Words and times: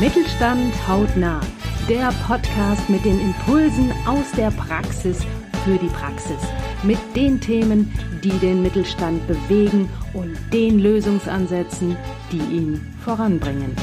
Mittelstand 0.00 0.72
hautnah. 0.88 1.42
Der 1.86 2.10
Podcast 2.26 2.88
mit 2.88 3.04
den 3.04 3.20
Impulsen 3.20 3.92
aus 4.06 4.32
der 4.32 4.50
Praxis 4.50 5.18
für 5.62 5.76
die 5.76 5.88
Praxis. 5.88 6.38
Mit 6.82 6.96
den 7.14 7.38
Themen, 7.38 7.92
die 8.24 8.38
den 8.38 8.62
Mittelstand 8.62 9.26
bewegen 9.26 9.90
und 10.14 10.38
den 10.54 10.78
Lösungsansätzen, 10.78 11.98
die 12.32 12.38
ihn 12.38 12.80
voranbringen. 13.04 13.76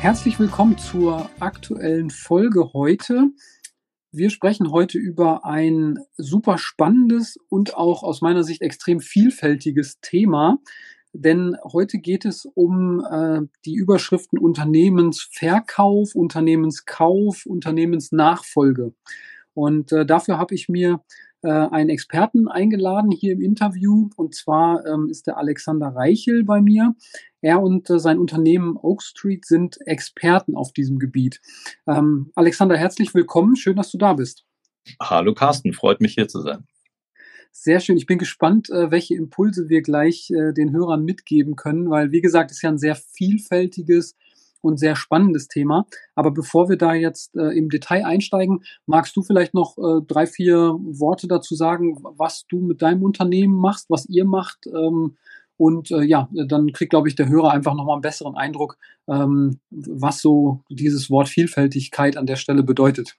Herzlich 0.00 0.40
willkommen 0.40 0.76
zur 0.76 1.30
aktuellen 1.38 2.10
Folge 2.10 2.72
heute. 2.72 3.28
Wir 4.10 4.30
sprechen 4.30 4.72
heute 4.72 4.98
über 4.98 5.44
ein 5.44 6.00
super 6.16 6.58
spannendes 6.58 7.38
und 7.48 7.76
auch 7.76 8.02
aus 8.02 8.22
meiner 8.22 8.42
Sicht 8.42 8.60
extrem 8.60 8.98
vielfältiges 8.98 10.00
Thema, 10.00 10.58
denn 11.12 11.56
heute 11.64 11.98
geht 11.98 12.24
es 12.24 12.44
um 12.44 13.04
äh, 13.04 13.40
die 13.64 13.74
Überschriften 13.74 14.38
Unternehmensverkauf, 14.38 16.14
Unternehmenskauf, 16.14 17.46
Unternehmensnachfolge. 17.46 18.94
Und 19.54 19.92
äh, 19.92 20.06
dafür 20.06 20.38
habe 20.38 20.54
ich 20.54 20.68
mir 20.68 21.02
äh, 21.42 21.48
einen 21.48 21.90
Experten 21.90 22.48
eingeladen 22.48 23.10
hier 23.10 23.32
im 23.32 23.40
Interview. 23.40 24.10
Und 24.16 24.34
zwar 24.34 24.86
ähm, 24.86 25.08
ist 25.10 25.26
der 25.26 25.38
Alexander 25.38 25.88
Reichel 25.88 26.44
bei 26.44 26.60
mir. 26.60 26.94
Er 27.40 27.62
und 27.62 27.88
äh, 27.90 27.98
sein 27.98 28.18
Unternehmen 28.18 28.76
Oak 28.76 29.02
Street 29.02 29.46
sind 29.46 29.78
Experten 29.86 30.54
auf 30.54 30.72
diesem 30.72 30.98
Gebiet. 30.98 31.40
Ähm, 31.86 32.30
Alexander, 32.34 32.76
herzlich 32.76 33.14
willkommen. 33.14 33.56
Schön, 33.56 33.76
dass 33.76 33.90
du 33.90 33.98
da 33.98 34.12
bist. 34.12 34.44
Hallo 35.00 35.34
Carsten, 35.34 35.72
freut 35.72 36.00
mich 36.00 36.14
hier 36.14 36.28
zu 36.28 36.40
sein. 36.40 36.66
Sehr 37.52 37.80
schön. 37.80 37.96
Ich 37.96 38.06
bin 38.06 38.18
gespannt, 38.18 38.70
äh, 38.70 38.90
welche 38.90 39.14
Impulse 39.14 39.68
wir 39.68 39.82
gleich 39.82 40.30
äh, 40.30 40.52
den 40.52 40.72
Hörern 40.72 41.04
mitgeben 41.04 41.56
können, 41.56 41.90
weil, 41.90 42.12
wie 42.12 42.20
gesagt, 42.20 42.50
ist 42.50 42.62
ja 42.62 42.70
ein 42.70 42.78
sehr 42.78 42.94
vielfältiges 42.94 44.16
und 44.62 44.78
sehr 44.78 44.94
spannendes 44.94 45.48
Thema. 45.48 45.86
Aber 46.14 46.30
bevor 46.30 46.68
wir 46.68 46.76
da 46.76 46.94
jetzt 46.94 47.34
äh, 47.36 47.56
im 47.56 47.68
Detail 47.68 48.04
einsteigen, 48.04 48.62
magst 48.86 49.16
du 49.16 49.22
vielleicht 49.22 49.54
noch 49.54 49.76
äh, 49.78 50.02
drei, 50.06 50.26
vier 50.26 50.76
Worte 50.78 51.28
dazu 51.28 51.54
sagen, 51.54 51.96
was 52.02 52.46
du 52.48 52.60
mit 52.60 52.82
deinem 52.82 53.02
Unternehmen 53.02 53.54
machst, 53.54 53.86
was 53.88 54.06
ihr 54.08 54.24
macht? 54.24 54.66
Ähm, 54.66 55.16
und 55.56 55.90
äh, 55.90 56.02
ja, 56.02 56.30
dann 56.32 56.72
kriegt, 56.72 56.90
glaube 56.90 57.08
ich, 57.08 57.16
der 57.16 57.28
Hörer 57.28 57.50
einfach 57.50 57.74
nochmal 57.74 57.94
einen 57.94 58.02
besseren 58.02 58.36
Eindruck, 58.36 58.78
ähm, 59.08 59.60
was 59.70 60.20
so 60.20 60.62
dieses 60.70 61.10
Wort 61.10 61.28
Vielfältigkeit 61.28 62.16
an 62.16 62.26
der 62.26 62.36
Stelle 62.36 62.62
bedeutet. 62.62 63.16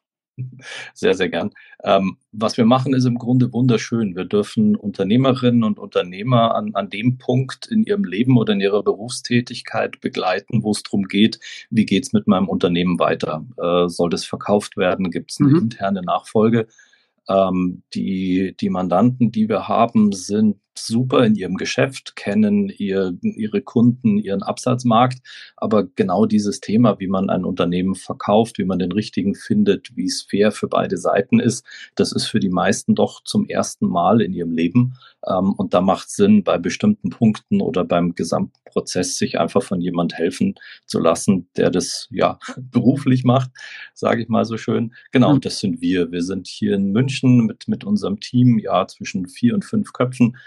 Sehr, 0.94 1.14
sehr 1.14 1.30
gern. 1.30 1.52
Ähm, 1.84 2.18
was 2.32 2.58
wir 2.58 2.66
machen, 2.66 2.94
ist 2.94 3.06
im 3.06 3.18
Grunde 3.18 3.52
wunderschön. 3.52 4.16
Wir 4.16 4.26
dürfen 4.26 4.76
Unternehmerinnen 4.76 5.64
und 5.64 5.80
Unternehmer 5.80 6.56
an, 6.56 6.76
an 6.76 6.90
dem 6.90 7.18
Punkt 7.18 7.68
in 7.68 7.84
ihrem 7.84 8.04
Leben 8.04 8.38
oder 8.38 8.54
in 8.54 8.62
ihrer 8.62 8.84
Berufstätigkeit 8.84 10.00
begleiten, 10.02 10.64
wo 10.64 10.72
es 10.72 10.84
darum 10.84 11.06
geht, 11.06 11.40
wie 11.70 11.86
geht 11.86 12.04
es 12.04 12.14
mit 12.14 12.28
meinem 12.28 12.50
Unternehmen 12.50 13.00
weiter? 13.00 13.46
Äh, 13.58 13.88
soll 13.88 14.10
das 14.10 14.26
verkauft 14.26 14.78
werden? 14.78 15.12
Gibt 15.12 15.32
es 15.32 15.40
eine 15.40 15.50
mhm. 15.50 15.58
interne 15.58 16.02
Nachfolge? 16.02 16.68
Ähm, 17.28 17.84
die, 17.94 18.56
die 18.60 18.70
Mandanten, 18.70 19.32
die 19.32 19.50
wir 19.50 19.68
haben, 19.68 20.12
sind 20.12 20.58
super 20.78 21.26
in 21.26 21.36
ihrem 21.36 21.56
Geschäft, 21.56 22.16
kennen 22.16 22.70
ihr, 22.70 23.14
ihre 23.22 23.62
Kunden, 23.62 24.18
ihren 24.18 24.44
Absatzmarkt. 24.44 25.20
Aber 25.58 25.86
genau 25.96 26.26
dieses 26.26 26.60
Thema, 26.60 27.00
wie 27.00 27.08
man 27.08 27.30
ein 27.30 27.46
Unternehmen 27.46 27.96
verkauft, 27.96 28.58
wie 28.58 28.66
man 28.66 28.80
den 28.80 28.92
richtigen 28.92 29.36
findet, 29.36 29.96
wie 29.96 30.06
es 30.06 30.22
fair 30.22 30.52
für 30.52 30.68
beide 30.68 30.98
Seiten 30.98 31.40
ist, 31.40 31.66
das 31.96 32.12
ist 32.12 32.28
für 32.28 32.40
die 32.40 32.50
meisten 32.50 32.96
doch 32.96 33.24
zum 33.24 33.46
ersten 33.46 33.88
Mal 33.88 34.22
in 34.22 34.34
ihrem 34.34 34.52
Leben. 34.52 34.96
Ähm, 35.28 35.54
und 35.54 35.74
da 35.74 35.82
macht 35.82 36.10
Sinn, 36.10 36.44
bei 36.44 36.58
bestimmten 36.58 37.10
Punkten 37.10 37.62
oder 37.62 37.84
beim 37.84 38.16
gesamten 38.16 38.60
Prozess 38.66 39.18
sich 39.18 39.40
einfach 39.40 39.64
von 39.64 39.82
jemand 39.82 40.14
helfen 40.14 40.56
zu 40.86 41.00
lassen, 41.00 41.48
der 41.58 41.70
das 41.70 42.08
ja 42.12 42.40
beruflich 42.58 43.24
macht, 43.24 43.52
sage 43.94 44.24
ich 44.24 44.30
mal 44.30 44.46
so 44.46 44.58
schön. 44.58 44.94
Genau, 45.12 45.36
mhm. 45.36 45.42
das 45.42 45.60
sind 45.60 45.82
wir. 45.82 46.12
Wir 46.12 46.24
sind 46.24 46.48
hier 46.48 46.76
in 46.76 46.92
München 46.92 47.46
mit, 47.46 47.68
mit 47.68 47.84
unserem 47.84 48.20
Team, 48.20 48.58
ja, 48.60 48.88
zwischen 48.88 49.28
vier 49.28 49.54
und 49.54 49.66
fünf 49.66 49.94
Köpfen 49.94 50.38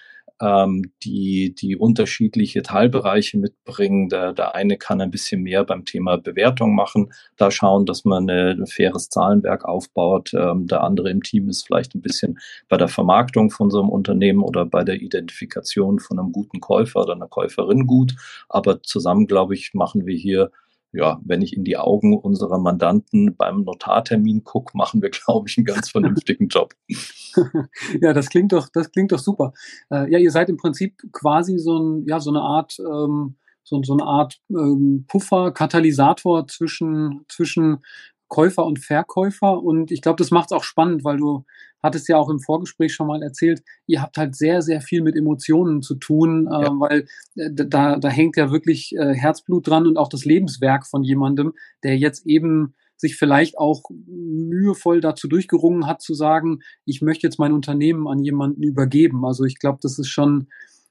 ähm, 0.40 0.92
die, 1.02 1.54
die 1.54 1.76
unterschiedliche 1.76 2.62
Teilbereiche 2.62 3.38
mitbringen. 3.38 4.08
Der, 4.08 4.32
der 4.32 4.54
eine 4.54 4.76
kann 4.76 5.00
ein 5.00 5.10
bisschen 5.10 5.42
mehr 5.42 5.64
beim 5.64 5.84
Thema 5.84 6.16
Bewertung 6.16 6.74
machen, 6.74 7.12
da 7.36 7.50
schauen, 7.50 7.86
dass 7.86 8.04
man 8.04 8.28
ein 8.28 8.66
faires 8.66 9.08
Zahlenwerk 9.08 9.64
aufbaut. 9.64 10.32
Ähm, 10.34 10.66
der 10.66 10.82
andere 10.82 11.10
im 11.10 11.22
Team 11.22 11.48
ist 11.48 11.66
vielleicht 11.66 11.94
ein 11.94 12.02
bisschen 12.02 12.38
bei 12.68 12.76
der 12.76 12.88
Vermarktung 12.88 13.50
von 13.50 13.70
so 13.70 13.80
einem 13.80 13.90
Unternehmen 13.90 14.42
oder 14.42 14.64
bei 14.64 14.84
der 14.84 15.00
Identifikation 15.00 15.98
von 16.00 16.18
einem 16.18 16.32
guten 16.32 16.60
Käufer 16.60 17.02
oder 17.02 17.14
einer 17.14 17.28
Käuferin 17.28 17.86
gut. 17.86 18.14
Aber 18.48 18.82
zusammen, 18.82 19.26
glaube 19.26 19.54
ich, 19.54 19.72
machen 19.74 20.06
wir 20.06 20.16
hier 20.16 20.50
ja, 20.94 21.20
wenn 21.24 21.42
ich 21.42 21.56
in 21.56 21.64
die 21.64 21.76
Augen 21.76 22.16
unserer 22.16 22.58
Mandanten 22.58 23.36
beim 23.36 23.62
Notartermin 23.62 24.44
gucke, 24.44 24.76
machen 24.76 25.02
wir, 25.02 25.10
glaube 25.26 25.48
ich, 25.48 25.58
einen 25.58 25.66
ganz 25.66 25.90
vernünftigen 25.90 26.48
Job. 26.48 26.74
ja, 28.00 28.12
das 28.12 28.28
klingt 28.28 28.52
doch, 28.52 28.68
das 28.72 28.90
klingt 28.92 29.12
doch 29.12 29.18
super. 29.18 29.52
Äh, 29.90 30.10
ja, 30.10 30.18
ihr 30.18 30.30
seid 30.30 30.48
im 30.48 30.56
Prinzip 30.56 31.02
quasi 31.12 31.58
so 31.58 31.78
ein, 31.78 32.06
ja, 32.06 32.20
so 32.20 32.30
eine 32.30 32.40
Art, 32.40 32.76
ähm, 32.78 33.36
so, 33.64 33.82
so 33.82 33.94
eine 33.94 34.04
Art 34.04 34.40
ähm, 34.50 35.04
Puffer, 35.08 35.52
Katalysator 35.52 36.46
zwischen, 36.46 37.24
zwischen 37.28 37.82
Käufer 38.28 38.64
und 38.64 38.78
Verkäufer. 38.78 39.62
Und 39.62 39.90
ich 39.90 40.02
glaube, 40.02 40.16
das 40.16 40.30
macht 40.30 40.50
es 40.50 40.56
auch 40.56 40.64
spannend, 40.64 41.04
weil 41.04 41.16
du 41.16 41.44
hattest 41.84 42.08
ja 42.08 42.16
auch 42.16 42.30
im 42.30 42.40
Vorgespräch 42.40 42.94
schon 42.94 43.06
mal 43.06 43.22
erzählt, 43.22 43.62
ihr 43.86 44.00
habt 44.00 44.16
halt 44.16 44.34
sehr, 44.34 44.62
sehr 44.62 44.80
viel 44.80 45.02
mit 45.02 45.16
Emotionen 45.16 45.82
zu 45.82 45.96
tun, 45.96 46.48
äh, 46.48 46.62
ja. 46.62 46.70
weil 46.80 47.06
äh, 47.36 47.50
da, 47.52 47.96
da 47.96 48.08
hängt 48.08 48.36
ja 48.36 48.50
wirklich 48.50 48.96
äh, 48.96 49.14
Herzblut 49.14 49.68
dran 49.68 49.86
und 49.86 49.98
auch 49.98 50.08
das 50.08 50.24
Lebenswerk 50.24 50.86
von 50.86 51.04
jemandem, 51.04 51.52
der 51.82 51.98
jetzt 51.98 52.26
eben 52.26 52.74
sich 52.96 53.16
vielleicht 53.16 53.58
auch 53.58 53.82
mühevoll 54.06 55.02
dazu 55.02 55.28
durchgerungen 55.28 55.86
hat 55.86 56.00
zu 56.00 56.14
sagen, 56.14 56.60
ich 56.86 57.02
möchte 57.02 57.26
jetzt 57.26 57.38
mein 57.38 57.52
Unternehmen 57.52 58.08
an 58.08 58.18
jemanden 58.20 58.62
übergeben. 58.62 59.26
Also 59.26 59.44
ich 59.44 59.58
glaube, 59.58 59.78
das 59.82 59.98
ist 59.98 60.08
schon, 60.08 60.48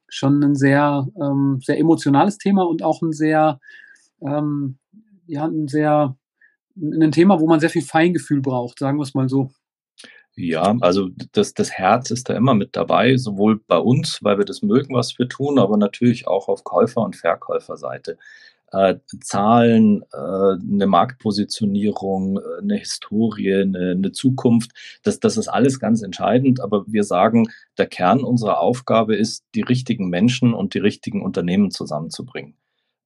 schon 0.07 0.43
ein 0.43 0.55
sehr, 0.55 1.07
ähm, 1.19 1.59
sehr 1.63 1.79
emotionales 1.79 2.37
Thema 2.37 2.67
und 2.67 2.83
auch 2.83 3.01
ein 3.01 3.13
sehr, 3.13 3.59
ähm, 4.21 4.77
ja, 5.25 5.45
ein 5.45 5.67
sehr 5.67 6.15
ein 6.75 7.11
Thema, 7.11 7.39
wo 7.39 7.47
man 7.47 7.59
sehr 7.59 7.69
viel 7.69 7.83
Feingefühl 7.83 8.41
braucht, 8.41 8.79
sagen 8.79 8.97
wir 8.97 9.03
es 9.03 9.13
mal 9.13 9.29
so. 9.29 9.51
Ja, 10.35 10.75
also 10.81 11.09
das, 11.31 11.53
das 11.53 11.71
Herz 11.71 12.09
ist 12.09 12.27
da 12.29 12.35
immer 12.35 12.55
mit 12.55 12.75
dabei, 12.75 13.17
sowohl 13.17 13.59
bei 13.67 13.77
uns, 13.77 14.19
weil 14.23 14.39
wir 14.39 14.45
das 14.45 14.63
mögen, 14.63 14.95
was 14.95 15.17
wir 15.19 15.29
tun, 15.29 15.59
aber 15.59 15.77
natürlich 15.77 16.27
auch 16.27 16.47
auf 16.47 16.63
Käufer- 16.63 17.01
und 17.01 17.15
Verkäuferseite. 17.15 18.17
Äh, 18.71 18.95
Zahlen, 19.21 20.01
äh, 20.11 20.17
eine 20.17 20.87
Marktpositionierung, 20.87 22.39
äh, 22.39 22.61
eine 22.61 22.77
Historie, 22.77 23.61
eine, 23.61 23.91
eine 23.91 24.11
Zukunft, 24.11 24.71
das, 25.03 25.19
das 25.19 25.37
ist 25.37 25.47
alles 25.47 25.79
ganz 25.79 26.01
entscheidend. 26.01 26.59
Aber 26.61 26.83
wir 26.87 27.03
sagen, 27.03 27.45
der 27.77 27.85
Kern 27.85 28.23
unserer 28.23 28.59
Aufgabe 28.59 29.15
ist, 29.15 29.45
die 29.53 29.61
richtigen 29.61 30.09
Menschen 30.09 30.55
und 30.55 30.73
die 30.73 30.79
richtigen 30.79 31.21
Unternehmen 31.21 31.69
zusammenzubringen. 31.69 32.55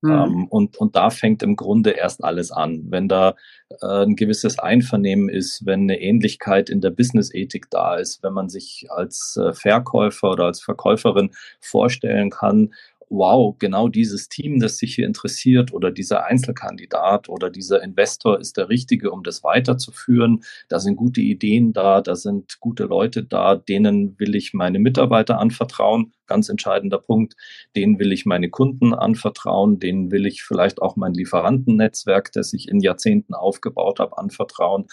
Mhm. 0.01 0.11
Ähm, 0.11 0.47
und, 0.47 0.77
und 0.77 0.95
da 0.95 1.09
fängt 1.09 1.41
im 1.43 1.55
Grunde 1.55 1.91
erst 1.91 2.23
alles 2.23 2.51
an. 2.51 2.85
Wenn 2.89 3.07
da 3.07 3.35
äh, 3.81 4.03
ein 4.03 4.15
gewisses 4.15 4.59
Einvernehmen 4.59 5.29
ist, 5.29 5.65
wenn 5.65 5.81
eine 5.81 5.99
Ähnlichkeit 5.99 6.69
in 6.69 6.81
der 6.81 6.91
Business-Ethik 6.91 7.69
da 7.69 7.95
ist, 7.95 8.21
wenn 8.23 8.33
man 8.33 8.49
sich 8.49 8.87
als 8.89 9.37
äh, 9.41 9.53
Verkäufer 9.53 10.31
oder 10.31 10.45
als 10.45 10.61
Verkäuferin 10.61 11.31
vorstellen 11.59 12.29
kann, 12.29 12.73
wow, 13.09 13.55
genau 13.57 13.87
dieses 13.87 14.29
Team, 14.29 14.59
das 14.59 14.77
sich 14.77 14.95
hier 14.95 15.05
interessiert 15.05 15.73
oder 15.73 15.91
dieser 15.91 16.25
Einzelkandidat 16.25 17.29
oder 17.29 17.49
dieser 17.49 17.81
Investor 17.83 18.39
ist 18.39 18.57
der 18.57 18.69
Richtige, 18.69 19.11
um 19.11 19.23
das 19.23 19.43
weiterzuführen. 19.43 20.43
Da 20.69 20.79
sind 20.79 20.95
gute 20.95 21.21
Ideen 21.21 21.73
da, 21.73 22.01
da 22.01 22.15
sind 22.15 22.59
gute 22.59 22.83
Leute 22.83 23.23
da, 23.23 23.55
denen 23.55 24.19
will 24.19 24.35
ich 24.35 24.53
meine 24.53 24.79
Mitarbeiter 24.79 25.39
anvertrauen. 25.39 26.13
Ganz 26.25 26.49
entscheidender 26.49 26.97
Punkt. 26.97 27.35
Denen 27.75 27.99
will 27.99 28.11
ich 28.11 28.25
meine 28.25 28.49
Kunden 28.49 28.93
anvertrauen, 28.93 29.79
denen 29.79 30.11
will 30.11 30.25
ich 30.25 30.43
vielleicht 30.43 30.81
auch 30.81 30.97
mein 30.97 31.13
Lieferantennetzwerk, 31.13 32.33
das 32.33 32.51
ich 32.51 32.67
in 32.67 32.81
Jahrzehnten 32.81 33.33
aufgebaut 33.33 33.99
habe, 33.99 34.17
anvertrauen 34.17 34.87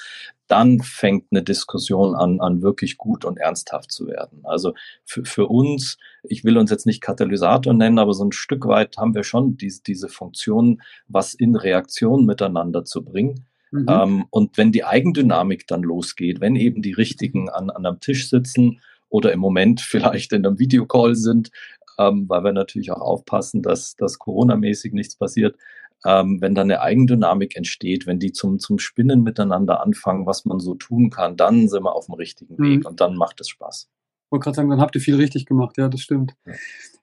dann 0.54 0.78
fängt 0.78 1.26
eine 1.32 1.42
Diskussion 1.42 2.14
an, 2.14 2.40
an 2.40 2.62
wirklich 2.62 2.96
gut 2.96 3.24
und 3.24 3.38
ernsthaft 3.38 3.90
zu 3.90 4.06
werden. 4.06 4.42
Also 4.44 4.74
für, 5.04 5.24
für 5.24 5.46
uns, 5.48 5.98
ich 6.22 6.44
will 6.44 6.56
uns 6.56 6.70
jetzt 6.70 6.86
nicht 6.86 7.00
Katalysator 7.00 7.74
nennen, 7.74 7.98
aber 7.98 8.12
so 8.12 8.24
ein 8.24 8.30
Stück 8.30 8.64
weit 8.68 8.96
haben 8.96 9.16
wir 9.16 9.24
schon 9.24 9.56
diese, 9.56 9.82
diese 9.82 10.08
Funktion, 10.08 10.80
was 11.08 11.34
in 11.34 11.56
Reaktion 11.56 12.24
miteinander 12.24 12.84
zu 12.84 13.04
bringen. 13.04 13.46
Mhm. 13.72 13.86
Ähm, 13.88 14.24
und 14.30 14.56
wenn 14.56 14.70
die 14.70 14.84
Eigendynamik 14.84 15.66
dann 15.66 15.82
losgeht, 15.82 16.40
wenn 16.40 16.54
eben 16.54 16.82
die 16.82 16.92
Richtigen 16.92 17.48
an, 17.48 17.70
an 17.70 17.84
einem 17.84 17.98
Tisch 17.98 18.30
sitzen 18.30 18.80
oder 19.08 19.32
im 19.32 19.40
Moment 19.40 19.80
vielleicht 19.80 20.32
in 20.32 20.46
einem 20.46 20.60
Videocall 20.60 21.16
sind, 21.16 21.50
ähm, 21.98 22.28
weil 22.28 22.44
wir 22.44 22.52
natürlich 22.52 22.92
auch 22.92 23.00
aufpassen, 23.00 23.60
dass, 23.60 23.96
dass 23.96 24.20
Corona-mäßig 24.20 24.92
nichts 24.92 25.16
passiert, 25.16 25.56
ähm, 26.04 26.40
wenn 26.40 26.54
da 26.54 26.62
eine 26.62 26.80
Eigendynamik 26.80 27.56
entsteht, 27.56 28.06
wenn 28.06 28.18
die 28.18 28.32
zum, 28.32 28.58
zum 28.58 28.78
Spinnen 28.78 29.22
miteinander 29.22 29.82
anfangen, 29.82 30.26
was 30.26 30.44
man 30.44 30.60
so 30.60 30.74
tun 30.74 31.10
kann, 31.10 31.36
dann 31.36 31.68
sind 31.68 31.82
wir 31.82 31.94
auf 31.94 32.06
dem 32.06 32.14
richtigen 32.14 32.58
Weg 32.58 32.80
mhm. 32.80 32.86
und 32.86 33.00
dann 33.00 33.16
macht 33.16 33.40
es 33.40 33.48
Spaß. 33.48 33.88
wollte 34.30 34.44
gerade 34.44 34.56
sagen, 34.56 34.70
dann 34.70 34.80
habt 34.80 34.94
ihr 34.94 35.00
viel 35.00 35.16
richtig 35.16 35.46
gemacht. 35.46 35.78
Ja, 35.78 35.88
das 35.88 36.00
stimmt. 36.00 36.34
Ja, 36.44 36.52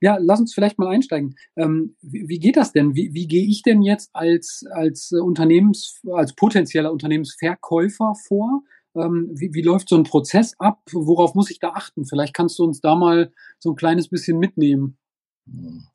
ja 0.01 0.18
lass 0.21 0.39
uns 0.39 0.53
vielleicht 0.53 0.77
mal 0.77 0.88
einsteigen. 0.88 1.36
Ähm, 1.56 1.95
wie, 2.01 2.27
wie, 2.27 2.39
geht 2.39 2.57
das 2.57 2.74
denn? 2.74 2.95
Wie, 2.95 3.13
wie 3.13 3.27
gehe 3.27 3.48
ich 3.48 3.63
denn 3.63 3.81
jetzt 3.81 4.12
als, 4.13 4.63
als 4.71 5.12
Unternehmens, 5.12 6.01
als 6.13 6.33
potenzieller 6.33 6.92
Unternehmensverkäufer 6.92 8.13
vor? 8.27 8.62
Ähm, 8.95 9.31
wie, 9.33 9.53
wie 9.53 9.62
läuft 9.62 9.89
so 9.89 9.95
ein 9.95 10.03
Prozess 10.03 10.53
ab? 10.59 10.81
Worauf 10.92 11.33
muss 11.33 11.50
ich 11.50 11.59
da 11.59 11.69
achten? 11.69 12.06
Vielleicht 12.06 12.33
kannst 12.36 12.59
du 12.59 12.65
uns 12.65 12.81
da 12.81 12.95
mal 12.95 13.31
so 13.57 13.71
ein 13.71 13.75
kleines 13.75 14.09
bisschen 14.09 14.38
mitnehmen. 14.38 14.98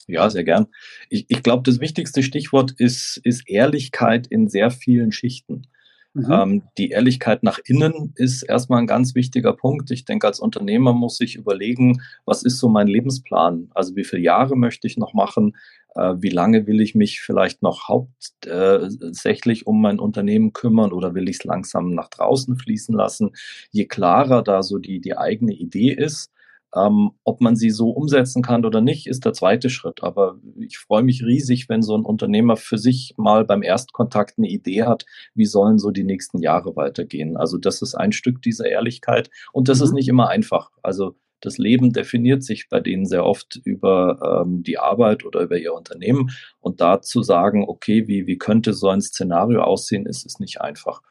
Ja, 0.07 0.31
sehr 0.31 0.45
gern. 0.45 0.67
Ich, 1.11 1.27
ich 1.29 1.43
glaube, 1.43 1.63
das 1.65 1.81
wichtigste 1.81 2.23
Stichwort 2.23 2.73
ist, 2.79 3.21
ist 3.25 3.49
Ehrlichkeit 3.49 4.27
in 4.27 4.49
sehr 4.49 4.71
vielen 4.71 5.13
Schichten. 5.13 5.63
Mhm. 6.17 6.33
Ähm, 6.33 6.63
die 6.79 6.91
Ehrlichkeit 6.91 7.43
nach 7.43 7.59
innen 7.67 8.13
ist 8.17 8.43
erstmal 8.43 8.81
ein 8.81 8.87
ganz 8.87 9.15
wichtiger 9.15 9.53
Punkt. 9.53 9.91
Ich 9.91 10.07
denke, 10.07 10.27
als 10.27 10.41
Unternehmer 10.41 10.95
muss 10.95 11.21
ich 11.21 11.37
überlegen, 11.37 12.01
was 12.25 12.43
ist 12.43 12.59
so 12.59 12.69
mein 12.71 12.87
Lebensplan? 12.87 13.71
Also 13.75 13.97
wie 13.97 14.05
viele 14.05 14.23
Jahre 14.23 14.57
möchte 14.57 14.87
ich 14.87 14.97
noch 14.97 15.13
machen? 15.13 15.57
Äh, 15.95 16.15
wie 16.19 16.31
lange 16.31 16.67
will 16.67 16.81
ich 16.81 16.95
mich 16.95 17.21
vielleicht 17.21 17.63
noch 17.63 17.89
hauptsächlich 17.89 19.67
um 19.67 19.83
mein 19.83 19.99
Unternehmen 19.99 20.55
kümmern 20.55 20.93
oder 20.93 21.15
will 21.15 21.29
ich 21.29 21.37
es 21.37 21.45
langsam 21.45 21.91
nach 21.91 22.09
draußen 22.09 22.57
fließen 22.57 22.95
lassen? 22.95 23.33
Je 23.71 23.85
klarer 23.85 24.43
da 24.43 24.63
so 24.63 24.79
die, 24.79 25.01
die 25.01 25.19
eigene 25.19 25.53
Idee 25.53 25.93
ist, 25.93 26.31
ähm, 26.75 27.13
ob 27.25 27.41
man 27.41 27.57
sie 27.57 27.71
so 27.71 27.91
umsetzen 27.91 28.43
kann 28.43 28.65
oder 28.65 28.81
nicht, 28.81 29.07
ist 29.07 29.25
der 29.25 29.33
zweite 29.33 29.71
Schritt. 29.71 30.03
Aber 30.03 30.39
ich 30.59 30.79
freue 30.79 31.03
mich 31.03 31.25
riesig, 31.25 31.69
wenn 31.69 31.83
so 31.83 31.97
ein 31.97 32.05
Unternehmer 32.05 32.57
für 32.57 32.79
sich 32.79 33.15
mal 33.17 33.45
beim 33.45 33.63
Erstkontakt 33.63 34.39
eine 34.39 34.49
Idee 34.49 34.85
hat, 34.85 35.07
wie 35.35 35.47
sollen 35.47 35.79
so 35.79 35.91
die 35.91 36.05
nächsten 36.05 36.39
Jahre 36.39 36.77
weitergehen. 36.77 37.37
Also 37.37 37.59
das 37.59 37.83
ist 37.83 37.95
ein 37.95 38.13
Stück 38.13 38.43
dieser 38.43 38.67
Ehrlichkeit 38.67 39.31
und 39.53 39.69
das 39.69 39.79
mhm. 39.79 39.85
ist 39.85 39.93
nicht 39.93 40.09
immer 40.09 40.29
einfach. 40.29 40.71
Also 40.83 41.17
das 41.41 41.59
Leben 41.59 41.93
definiert 41.93 42.43
sich 42.43 42.69
bei 42.69 42.81
denen 42.81 43.07
sehr 43.07 43.25
oft 43.25 43.61
über 43.65 44.43
ähm, 44.45 44.63
die 44.63 44.79
Arbeit 44.79 45.25
oder 45.25 45.41
über 45.41 45.59
ihr 45.59 45.75
Unternehmen. 45.75 46.31
Und 46.61 46.81
da 46.81 47.03
zu 47.03 47.23
sagen, 47.23 47.65
okay, 47.69 48.09
wie, 48.09 48.27
wie 48.27 48.39
könnte 48.39 48.73
so 48.73 48.89
ein 48.89 49.01
Szenario 49.01 49.63
aussehen, 49.63 50.07
ist, 50.07 50.25
ist 50.25 50.41
nicht 50.41 50.61
einfach. 50.61 51.03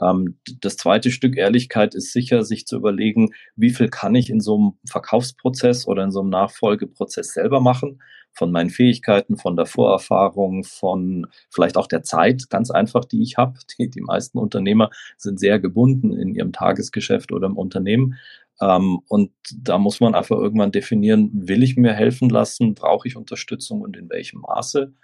Ähm, 0.00 0.38
das 0.60 0.76
zweite 0.76 1.10
Stück 1.10 1.36
Ehrlichkeit 1.36 1.94
ist 1.94 2.12
sicher, 2.12 2.44
sich 2.44 2.66
zu 2.66 2.76
überlegen, 2.76 3.30
wie 3.56 3.70
viel 3.70 3.88
kann 3.88 4.14
ich 4.14 4.30
in 4.30 4.40
so 4.40 4.56
einem 4.56 4.72
Verkaufsprozess 4.86 5.86
oder 5.86 6.04
in 6.04 6.10
so 6.10 6.20
einem 6.20 6.30
Nachfolgeprozess 6.30 7.32
selber 7.34 7.60
machen, 7.60 8.00
von 8.34 8.50
meinen 8.50 8.70
Fähigkeiten, 8.70 9.36
von 9.36 9.56
der 9.56 9.66
Vorerfahrung, 9.66 10.64
von 10.64 11.26
vielleicht 11.50 11.76
auch 11.76 11.86
der 11.86 12.02
Zeit, 12.02 12.48
ganz 12.48 12.70
einfach, 12.70 13.04
die 13.04 13.22
ich 13.22 13.36
habe. 13.36 13.58
Die, 13.78 13.90
die 13.90 14.00
meisten 14.00 14.38
Unternehmer 14.38 14.90
sind 15.18 15.38
sehr 15.38 15.60
gebunden 15.60 16.12
in 16.12 16.34
ihrem 16.34 16.52
Tagesgeschäft 16.52 17.32
oder 17.32 17.46
im 17.46 17.58
Unternehmen. 17.58 18.18
Ähm, 18.60 19.00
und 19.08 19.32
da 19.54 19.78
muss 19.78 20.00
man 20.00 20.14
einfach 20.14 20.36
irgendwann 20.36 20.72
definieren, 20.72 21.30
will 21.32 21.62
ich 21.62 21.76
mir 21.76 21.92
helfen 21.92 22.30
lassen, 22.30 22.74
brauche 22.74 23.06
ich 23.08 23.16
Unterstützung 23.16 23.82
und 23.82 23.96
in 23.96 24.08
welchem 24.08 24.40
Maße? 24.40 24.94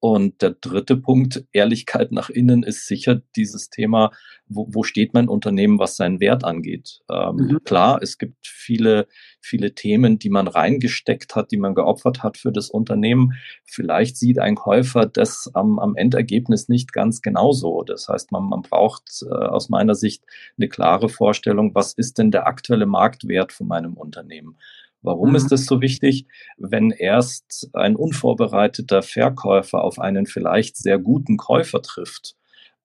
Und 0.00 0.42
der 0.42 0.50
dritte 0.50 0.96
Punkt, 0.96 1.44
Ehrlichkeit 1.52 2.12
nach 2.12 2.30
innen, 2.30 2.62
ist 2.62 2.86
sicher 2.86 3.20
dieses 3.34 3.68
Thema, 3.68 4.12
wo, 4.46 4.68
wo 4.70 4.84
steht 4.84 5.12
mein 5.12 5.28
Unternehmen, 5.28 5.80
was 5.80 5.96
seinen 5.96 6.20
Wert 6.20 6.44
angeht. 6.44 7.00
Ähm, 7.10 7.36
mhm. 7.36 7.64
Klar, 7.64 8.00
es 8.00 8.16
gibt 8.16 8.46
viele, 8.46 9.08
viele 9.40 9.74
Themen, 9.74 10.20
die 10.20 10.30
man 10.30 10.46
reingesteckt 10.46 11.34
hat, 11.34 11.50
die 11.50 11.56
man 11.56 11.74
geopfert 11.74 12.22
hat 12.22 12.36
für 12.36 12.52
das 12.52 12.70
Unternehmen. 12.70 13.32
Vielleicht 13.64 14.16
sieht 14.16 14.38
ein 14.38 14.54
Käufer 14.54 15.06
das 15.06 15.50
am, 15.54 15.80
am 15.80 15.96
Endergebnis 15.96 16.68
nicht 16.68 16.92
ganz 16.92 17.20
genauso. 17.20 17.82
Das 17.82 18.08
heißt, 18.08 18.30
man, 18.30 18.48
man 18.48 18.62
braucht 18.62 19.24
äh, 19.28 19.34
aus 19.34 19.68
meiner 19.68 19.96
Sicht 19.96 20.22
eine 20.56 20.68
klare 20.68 21.08
Vorstellung, 21.08 21.74
was 21.74 21.92
ist 21.92 22.18
denn 22.18 22.30
der 22.30 22.46
aktuelle 22.46 22.86
Marktwert 22.86 23.52
von 23.52 23.66
meinem 23.66 23.94
Unternehmen? 23.94 24.56
Warum 25.02 25.30
mhm. 25.30 25.36
ist 25.36 25.52
das 25.52 25.64
so 25.66 25.80
wichtig? 25.80 26.26
Wenn 26.56 26.90
erst 26.90 27.70
ein 27.72 27.96
unvorbereiteter 27.96 29.02
Verkäufer 29.02 29.82
auf 29.84 29.98
einen 29.98 30.26
vielleicht 30.26 30.76
sehr 30.76 30.98
guten 30.98 31.36
Käufer 31.36 31.82
trifft, 31.82 32.36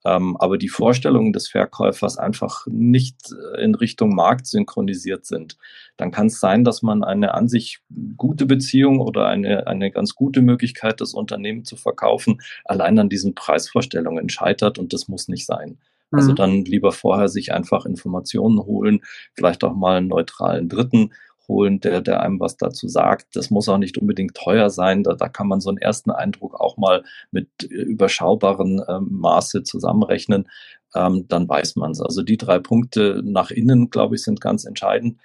ähm, 0.05 0.35
aber 0.37 0.57
die 0.57 0.69
Vorstellungen 0.69 1.31
des 1.31 1.47
Verkäufers 1.47 2.17
einfach 2.17 2.67
nicht 2.67 3.31
äh, 3.31 3.63
in 3.63 3.73
Richtung 3.75 4.13
Markt 4.13 4.47
synchronisiert 4.47 5.25
sind, 5.25 5.57
dann 5.95 6.11
kann 6.11 6.27
es 6.27 6.39
sein, 6.39 6.63
dass 6.63 6.81
man 6.81 7.03
eine 7.03 7.33
an 7.33 7.47
sich 7.47 7.79
gute 8.17 8.45
Beziehung 8.45 8.99
oder 8.99 9.27
eine, 9.27 9.67
eine 9.67 9.91
ganz 9.91 10.13
gute 10.13 10.41
Möglichkeit, 10.41 10.99
das 10.99 11.13
Unternehmen 11.13 11.63
zu 11.63 11.77
verkaufen, 11.77 12.41
allein 12.65 12.99
an 12.99 13.09
diesen 13.09 13.33
Preisvorstellungen 13.33 14.29
scheitert 14.29 14.77
und 14.77 14.91
das 14.91 15.07
muss 15.07 15.29
nicht 15.29 15.45
sein. 15.45 15.77
Also 16.11 16.31
mhm. 16.31 16.35
dann 16.35 16.65
lieber 16.65 16.91
vorher 16.91 17.27
sich 17.27 17.53
einfach 17.53 17.85
Informationen 17.85 18.59
holen, 18.59 19.01
vielleicht 19.33 19.63
auch 19.63 19.73
mal 19.73 19.97
einen 19.97 20.07
neutralen 20.07 20.69
Dritten 20.69 21.11
holen, 21.53 21.79
der, 21.79 22.01
der 22.01 22.21
einem 22.21 22.39
was 22.39 22.57
dazu 22.57 22.87
sagt. 22.87 23.35
Das 23.35 23.51
muss 23.51 23.69
auch 23.69 23.77
nicht 23.77 23.97
unbedingt 23.97 24.35
teuer 24.35 24.69
sein. 24.69 25.03
Da, 25.03 25.13
da 25.13 25.29
kann 25.29 25.47
man 25.47 25.61
so 25.61 25.69
einen 25.69 25.77
ersten 25.77 26.11
Eindruck 26.11 26.59
auch 26.59 26.77
mal 26.77 27.03
mit 27.31 27.47
äh, 27.63 27.67
überschaubaren 27.67 28.81
ähm, 28.89 29.07
Maße 29.11 29.63
zusammenrechnen. 29.63 30.49
Ähm, 30.95 31.25
dann 31.27 31.47
weiß 31.47 31.75
man 31.75 31.91
es. 31.91 32.01
Also 32.01 32.23
die 32.23 32.37
drei 32.37 32.59
Punkte 32.59 33.21
nach 33.23 33.51
innen, 33.51 33.89
glaube 33.89 34.15
ich, 34.15 34.23
sind 34.23 34.41
ganz 34.41 34.65
entscheidend. 34.65 35.19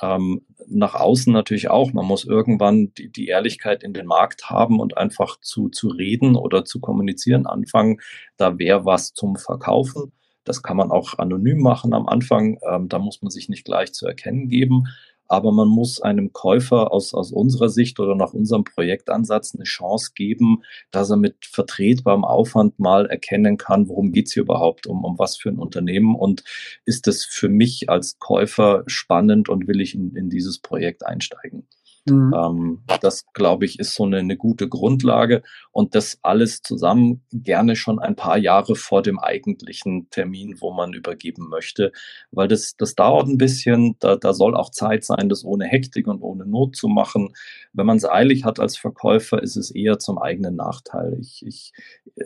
Ähm, 0.00 0.46
nach 0.68 0.94
außen 0.94 1.32
natürlich 1.32 1.68
auch. 1.68 1.92
Man 1.92 2.06
muss 2.06 2.24
irgendwann 2.24 2.92
die, 2.94 3.10
die 3.10 3.26
Ehrlichkeit 3.26 3.82
in 3.82 3.92
den 3.92 4.06
Markt 4.06 4.48
haben 4.50 4.80
und 4.80 4.96
einfach 4.96 5.38
zu, 5.40 5.68
zu 5.68 5.88
reden 5.88 6.36
oder 6.36 6.64
zu 6.64 6.80
kommunizieren 6.80 7.46
anfangen. 7.46 8.00
Da 8.36 8.58
wäre 8.58 8.84
was 8.84 9.12
zum 9.12 9.36
Verkaufen. 9.36 10.12
Das 10.44 10.62
kann 10.62 10.76
man 10.76 10.90
auch 10.90 11.18
anonym 11.18 11.60
machen 11.60 11.92
am 11.94 12.08
Anfang. 12.08 12.58
Ähm, 12.68 12.88
da 12.88 12.98
muss 12.98 13.22
man 13.22 13.30
sich 13.30 13.48
nicht 13.48 13.64
gleich 13.64 13.92
zu 13.92 14.06
erkennen 14.06 14.48
geben 14.48 14.86
aber 15.32 15.50
man 15.50 15.68
muss 15.68 15.98
einem 15.98 16.34
Käufer 16.34 16.92
aus, 16.92 17.14
aus 17.14 17.32
unserer 17.32 17.70
Sicht 17.70 17.98
oder 17.98 18.14
nach 18.14 18.34
unserem 18.34 18.64
Projektansatz 18.64 19.54
eine 19.54 19.64
Chance 19.64 20.10
geben, 20.14 20.62
dass 20.90 21.08
er 21.08 21.16
mit 21.16 21.46
vertretbarem 21.46 22.22
Aufwand 22.22 22.78
mal 22.78 23.06
erkennen 23.06 23.56
kann, 23.56 23.88
worum 23.88 24.12
geht's 24.12 24.34
hier 24.34 24.42
überhaupt, 24.42 24.86
um, 24.86 25.04
um 25.04 25.18
was 25.18 25.38
für 25.38 25.48
ein 25.48 25.58
Unternehmen 25.58 26.14
und 26.16 26.44
ist 26.84 27.08
es 27.08 27.24
für 27.24 27.48
mich 27.48 27.88
als 27.88 28.18
Käufer 28.18 28.82
spannend 28.86 29.48
und 29.48 29.66
will 29.68 29.80
ich 29.80 29.94
in, 29.94 30.14
in 30.14 30.28
dieses 30.28 30.58
Projekt 30.58 31.06
einsteigen. 31.06 31.66
Mhm. 32.04 32.34
Ähm, 32.36 32.82
das, 33.00 33.24
glaube 33.32 33.64
ich, 33.64 33.78
ist 33.78 33.94
so 33.94 34.04
eine, 34.04 34.18
eine 34.18 34.36
gute 34.36 34.68
Grundlage 34.68 35.42
und 35.72 35.94
das 35.94 36.18
alles 36.22 36.62
zusammen 36.62 37.22
gerne 37.32 37.76
schon 37.76 37.98
ein 37.98 38.14
paar 38.14 38.36
Jahre 38.36 38.76
vor 38.76 39.02
dem 39.02 39.18
eigentlichen 39.18 40.08
Termin, 40.10 40.56
wo 40.60 40.72
man 40.72 40.92
übergeben 40.92 41.48
möchte, 41.48 41.92
weil 42.30 42.46
das, 42.46 42.76
das 42.76 42.94
dauert 42.94 43.26
ein 43.26 43.38
bisschen, 43.38 43.96
da, 43.98 44.16
da 44.16 44.34
soll 44.34 44.54
auch 44.54 44.70
Zeit 44.70 45.04
sein, 45.04 45.28
das 45.28 45.44
ohne 45.44 45.64
Hektik 45.64 46.06
und 46.06 46.20
ohne 46.20 46.46
Not 46.46 46.76
zu 46.76 46.88
machen. 46.88 47.32
Wenn 47.72 47.86
man 47.86 47.96
es 47.96 48.04
eilig 48.04 48.44
hat 48.44 48.60
als 48.60 48.76
Verkäufer, 48.76 49.42
ist 49.42 49.56
es 49.56 49.70
eher 49.70 49.98
zum 49.98 50.18
eigenen 50.18 50.56
Nachteil. 50.56 51.16
Ich, 51.20 51.42
ich, 51.46 51.72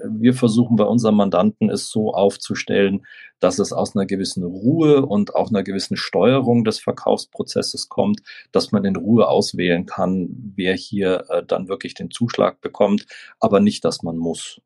wir 0.04 0.34
versuchen 0.34 0.76
bei 0.76 0.84
unseren 0.84 1.14
Mandanten 1.14 1.70
es 1.70 1.88
so 1.88 2.12
aufzustellen, 2.12 3.06
dass 3.40 3.58
es 3.58 3.72
aus 3.72 3.94
einer 3.94 4.06
gewissen 4.06 4.44
Ruhe 4.44 5.04
und 5.04 5.34
auch 5.34 5.50
einer 5.50 5.62
gewissen 5.62 5.96
Steuerung 5.96 6.64
des 6.64 6.78
Verkaufsprozesses 6.80 7.88
kommt, 7.88 8.22
dass 8.50 8.72
man 8.72 8.84
in 8.84 8.96
Ruhe 8.96 9.28
auswählen 9.28 9.86
kann, 9.86 10.28
wer 10.56 10.74
hier 10.74 11.24
äh, 11.28 11.44
dann 11.44 11.68
wirklich 11.68 11.94
den 11.94 12.10
Zuschlag 12.10 12.60
bekommt, 12.60 13.06
aber 13.40 13.60
nicht, 13.60 13.84
dass 13.84 14.02
man 14.02 14.16
muss. 14.16 14.60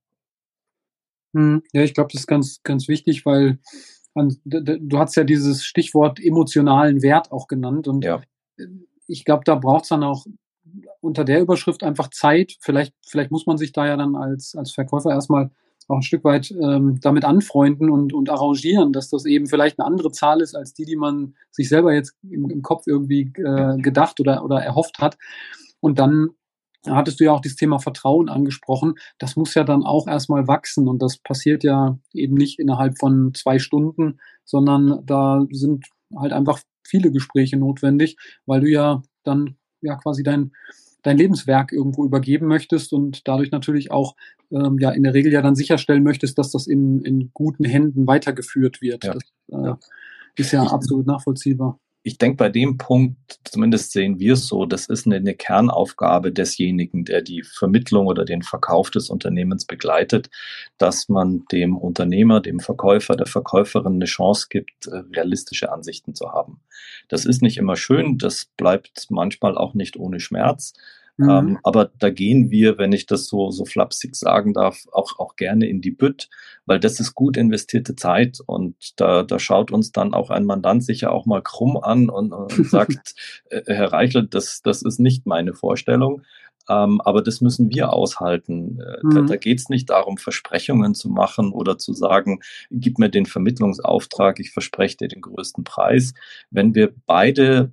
Hm, 1.34 1.62
ja, 1.72 1.82
ich 1.82 1.94
glaube, 1.94 2.10
das 2.12 2.22
ist 2.22 2.26
ganz, 2.26 2.62
ganz 2.62 2.88
wichtig, 2.88 3.24
weil 3.24 3.58
du 4.44 4.98
hast 4.98 5.14
ja 5.16 5.24
dieses 5.24 5.64
Stichwort 5.64 6.18
emotionalen 6.18 7.02
Wert 7.02 7.30
auch 7.30 7.46
genannt 7.46 7.86
und 7.86 8.04
ja. 8.04 8.20
ich 9.06 9.24
glaube, 9.24 9.44
da 9.44 9.54
braucht 9.54 9.84
es 9.84 9.90
dann 9.90 10.02
auch 10.02 10.26
unter 11.00 11.24
der 11.24 11.40
Überschrift 11.40 11.82
einfach 11.82 12.10
Zeit. 12.10 12.56
Vielleicht, 12.60 12.94
vielleicht 13.06 13.30
muss 13.30 13.46
man 13.46 13.56
sich 13.56 13.72
da 13.72 13.86
ja 13.86 13.96
dann 13.96 14.16
als, 14.16 14.54
als 14.56 14.72
Verkäufer 14.72 15.10
erstmal 15.10 15.50
auch 15.88 15.96
ein 15.96 16.02
Stück 16.02 16.24
weit 16.24 16.50
ähm, 16.52 16.98
damit 17.00 17.24
anfreunden 17.24 17.90
und, 17.90 18.12
und 18.12 18.30
arrangieren, 18.30 18.92
dass 18.92 19.10
das 19.10 19.24
eben 19.26 19.46
vielleicht 19.46 19.78
eine 19.78 19.86
andere 19.86 20.12
Zahl 20.12 20.40
ist 20.40 20.54
als 20.54 20.72
die, 20.72 20.84
die 20.84 20.96
man 20.96 21.34
sich 21.50 21.68
selber 21.68 21.92
jetzt 21.92 22.14
im, 22.22 22.48
im 22.48 22.62
Kopf 22.62 22.86
irgendwie 22.86 23.32
äh, 23.36 23.76
gedacht 23.78 24.20
oder, 24.20 24.44
oder 24.44 24.62
erhofft 24.62 24.98
hat. 24.98 25.18
Und 25.80 25.98
dann 25.98 26.30
hattest 26.86 27.20
du 27.20 27.24
ja 27.24 27.32
auch 27.32 27.40
das 27.40 27.56
Thema 27.56 27.78
Vertrauen 27.78 28.28
angesprochen. 28.28 28.94
Das 29.18 29.36
muss 29.36 29.54
ja 29.54 29.64
dann 29.64 29.84
auch 29.84 30.06
erstmal 30.06 30.48
wachsen 30.48 30.88
und 30.88 31.02
das 31.02 31.18
passiert 31.18 31.64
ja 31.64 31.98
eben 32.12 32.34
nicht 32.34 32.58
innerhalb 32.58 32.98
von 32.98 33.34
zwei 33.34 33.58
Stunden, 33.58 34.18
sondern 34.44 35.04
da 35.04 35.46
sind 35.50 35.86
halt 36.16 36.32
einfach 36.32 36.60
viele 36.86 37.12
Gespräche 37.12 37.56
notwendig, 37.56 38.16
weil 38.46 38.60
du 38.60 38.68
ja 38.68 39.02
dann 39.24 39.56
ja 39.80 39.96
quasi 39.96 40.22
dein 40.22 40.52
dein 41.02 41.16
Lebenswerk 41.16 41.72
irgendwo 41.72 42.04
übergeben 42.04 42.46
möchtest 42.46 42.92
und 42.92 43.26
dadurch 43.26 43.50
natürlich 43.50 43.90
auch 43.90 44.16
ähm, 44.50 44.78
ja 44.78 44.90
in 44.90 45.02
der 45.02 45.14
Regel 45.14 45.32
ja 45.32 45.40
dann 45.40 45.54
sicherstellen 45.54 46.02
möchtest, 46.02 46.38
dass 46.38 46.50
das 46.50 46.66
in, 46.66 47.02
in 47.02 47.30
guten 47.32 47.64
Händen 47.64 48.06
weitergeführt 48.06 48.82
wird. 48.82 49.04
Ja. 49.04 49.14
Das 49.14 49.22
äh, 49.52 49.74
ist 50.36 50.52
ja 50.52 50.62
absolut 50.62 51.06
nachvollziehbar. 51.06 51.78
Ich 52.02 52.16
denke, 52.16 52.36
bei 52.36 52.48
dem 52.48 52.78
Punkt, 52.78 53.40
zumindest 53.44 53.92
sehen 53.92 54.18
wir 54.18 54.32
es 54.32 54.46
so, 54.46 54.64
das 54.64 54.86
ist 54.86 55.06
eine, 55.06 55.16
eine, 55.16 55.34
Kernaufgabe 55.34 56.32
desjenigen, 56.32 57.04
der 57.04 57.20
die 57.20 57.42
Vermittlung 57.42 58.06
oder 58.06 58.24
den 58.24 58.42
Verkauf 58.42 58.90
des 58.90 59.10
Unternehmens 59.10 59.66
begleitet, 59.66 60.30
dass 60.78 61.08
man 61.08 61.44
dem 61.52 61.76
Unternehmer, 61.76 62.40
dem 62.40 62.58
Verkäufer, 62.60 63.16
der 63.16 63.26
Verkäuferin 63.26 63.94
eine 63.94 64.06
Chance 64.06 64.46
gibt, 64.48 64.86
äh, 64.86 65.02
realistische 65.14 65.72
Ansichten 65.72 66.14
zu 66.14 66.32
haben. 66.32 66.60
Das 67.08 67.26
ist 67.26 67.42
nicht 67.42 67.58
immer 67.58 67.76
schön, 67.76 68.16
das 68.16 68.46
bleibt 68.56 69.06
manchmal 69.10 69.58
auch 69.58 69.74
nicht 69.74 69.96
ohne 69.96 70.20
Schmerz. 70.20 70.72
Mhm. 71.20 71.30
Ähm, 71.30 71.58
aber 71.62 71.90
da 71.98 72.08
gehen 72.08 72.50
wir, 72.50 72.78
wenn 72.78 72.92
ich 72.92 73.06
das 73.06 73.26
so, 73.26 73.50
so 73.50 73.66
flapsig 73.66 74.16
sagen 74.16 74.54
darf, 74.54 74.86
auch, 74.92 75.18
auch 75.18 75.36
gerne 75.36 75.68
in 75.68 75.82
die 75.82 75.90
Bütt, 75.90 76.30
weil 76.64 76.80
das 76.80 76.98
ist 76.98 77.14
gut 77.14 77.36
investierte 77.36 77.94
Zeit 77.94 78.38
und 78.46 78.74
da, 78.96 79.22
da 79.22 79.38
schaut 79.38 79.70
uns 79.70 79.92
dann 79.92 80.14
auch 80.14 80.30
ein 80.30 80.46
Mandant 80.46 80.82
sicher 80.82 81.12
auch 81.12 81.26
mal 81.26 81.42
krumm 81.42 81.76
an 81.76 82.08
und, 82.08 82.32
und 82.32 82.50
sagt, 82.70 83.14
äh, 83.50 83.62
Herr 83.66 83.92
Reichel, 83.92 84.26
das, 84.26 84.62
das 84.62 84.82
ist 84.82 84.98
nicht 84.98 85.26
meine 85.26 85.52
Vorstellung. 85.52 86.22
Ähm, 86.68 87.00
aber 87.00 87.20
das 87.22 87.40
müssen 87.40 87.70
wir 87.70 87.92
aushalten. 87.92 88.78
Äh, 88.80 88.98
mhm. 89.02 89.14
Da, 89.14 89.20
da 89.22 89.36
geht 89.36 89.58
es 89.58 89.68
nicht 89.68 89.90
darum, 89.90 90.18
Versprechungen 90.18 90.94
zu 90.94 91.08
machen 91.08 91.52
oder 91.52 91.78
zu 91.78 91.92
sagen, 91.92 92.40
gib 92.70 92.98
mir 92.98 93.08
den 93.08 93.26
Vermittlungsauftrag, 93.26 94.38
ich 94.38 94.52
verspreche 94.52 94.98
dir 94.98 95.08
den 95.08 95.20
größten 95.20 95.64
Preis. 95.64 96.14
Wenn 96.50 96.74
wir 96.74 96.92
beide 97.06 97.72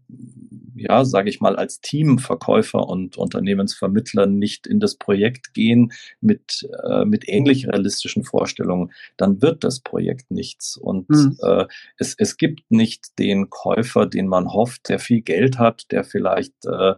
ja, 0.78 1.06
sage 1.06 1.30
ich 1.30 1.42
mal, 1.42 1.56
als 1.56 1.82
Teamverkäufer 1.82 2.88
und 2.88 3.18
Unternehmensvermittler 3.18 4.26
nicht 4.26 4.68
in 4.68 4.80
das 4.80 4.96
Projekt 4.96 5.54
gehen 5.54 5.92
mit, 6.22 6.68
äh, 6.84 7.06
mit 7.06 7.28
ähnlich 7.28 7.68
realistischen 7.68 8.24
Vorstellungen, 8.24 8.92
dann 9.18 9.42
wird 9.42 9.64
das 9.64 9.80
Projekt 9.80 10.32
nichts. 10.32 10.78
Und 10.78 11.10
mhm. 11.10 11.38
äh, 11.42 11.66
es, 11.98 12.16
es 12.18 12.38
gibt 12.38 12.62
nicht 12.70 13.20
den 13.20 13.50
Käufer, 13.50 14.06
den 14.06 14.28
man 14.28 14.54
hofft, 14.54 14.90
der 14.90 15.00
viel 15.00 15.22
Geld 15.22 15.60
hat, 15.60 15.92
der 15.92 16.04
vielleicht 16.04 16.66
äh, 16.66 16.96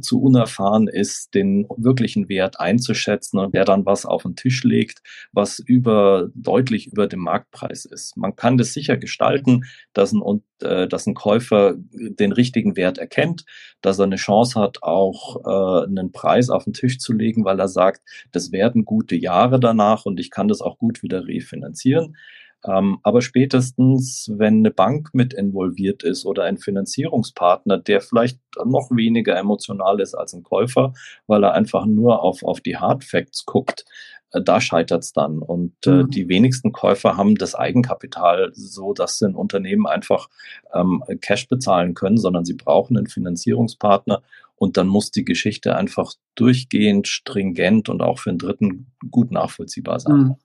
zu 0.00 0.20
unerfahren 0.20 0.88
ist, 0.88 1.34
den 1.34 1.66
wirklichen 1.76 2.28
Wert 2.28 2.60
einzuschätzen 2.60 3.38
und 3.38 3.54
der 3.54 3.64
dann 3.64 3.86
was 3.86 4.06
auf 4.06 4.22
den 4.22 4.36
Tisch 4.36 4.62
legt, 4.62 5.02
was 5.32 5.58
über 5.58 6.30
deutlich 6.34 6.86
über 6.86 7.06
dem 7.06 7.20
Marktpreis 7.20 7.84
ist. 7.84 8.16
Man 8.16 8.36
kann 8.36 8.58
das 8.58 8.72
sicher 8.72 8.96
gestalten, 8.96 9.64
dass 9.92 10.12
ein, 10.12 10.42
dass 10.60 11.06
ein 11.06 11.14
Käufer 11.14 11.74
den 11.76 12.32
richtigen 12.32 12.76
Wert 12.76 12.98
erkennt, 12.98 13.44
dass 13.80 13.98
er 13.98 14.04
eine 14.04 14.16
Chance 14.16 14.60
hat, 14.60 14.82
auch 14.82 15.44
äh, 15.44 15.86
einen 15.86 16.12
Preis 16.12 16.50
auf 16.50 16.64
den 16.64 16.72
Tisch 16.72 16.98
zu 16.98 17.12
legen, 17.12 17.44
weil 17.44 17.58
er 17.58 17.68
sagt, 17.68 18.02
das 18.32 18.52
werden 18.52 18.84
gute 18.84 19.16
Jahre 19.16 19.60
danach 19.60 20.06
und 20.06 20.20
ich 20.20 20.30
kann 20.30 20.48
das 20.48 20.60
auch 20.60 20.78
gut 20.78 21.02
wieder 21.02 21.26
refinanzieren. 21.26 22.16
Ähm, 22.64 22.98
aber 23.02 23.22
spätestens, 23.22 24.30
wenn 24.34 24.58
eine 24.58 24.70
Bank 24.70 25.10
mit 25.12 25.32
involviert 25.32 26.02
ist 26.02 26.26
oder 26.26 26.44
ein 26.44 26.58
Finanzierungspartner, 26.58 27.78
der 27.78 28.00
vielleicht 28.00 28.38
noch 28.64 28.90
weniger 28.90 29.38
emotional 29.38 30.00
ist 30.00 30.14
als 30.14 30.34
ein 30.34 30.42
Käufer, 30.42 30.92
weil 31.26 31.42
er 31.42 31.54
einfach 31.54 31.86
nur 31.86 32.22
auf, 32.22 32.42
auf 32.42 32.60
die 32.60 32.76
Hard 32.76 33.04
Facts 33.04 33.46
guckt, 33.46 33.86
äh, 34.32 34.42
da 34.42 34.60
scheitert 34.60 35.04
es 35.04 35.12
dann. 35.12 35.38
Und 35.38 35.74
äh, 35.86 36.02
mhm. 36.02 36.10
die 36.10 36.28
wenigsten 36.28 36.72
Käufer 36.72 37.16
haben 37.16 37.34
das 37.36 37.54
Eigenkapital 37.54 38.50
so, 38.52 38.92
dass 38.92 39.18
sie 39.18 39.26
ein 39.26 39.34
Unternehmen 39.34 39.86
einfach 39.86 40.28
ähm, 40.74 41.02
Cash 41.20 41.48
bezahlen 41.48 41.94
können, 41.94 42.18
sondern 42.18 42.44
sie 42.44 42.54
brauchen 42.54 42.96
einen 42.96 43.06
Finanzierungspartner. 43.06 44.22
Und 44.56 44.76
dann 44.76 44.88
muss 44.88 45.10
die 45.10 45.24
Geschichte 45.24 45.74
einfach 45.74 46.12
durchgehend, 46.34 47.08
stringent 47.08 47.88
und 47.88 48.02
auch 48.02 48.18
für 48.18 48.28
einen 48.28 48.38
Dritten 48.38 48.88
gut 49.10 49.30
nachvollziehbar 49.30 50.00
sein. 50.00 50.16
Mhm. 50.16 50.36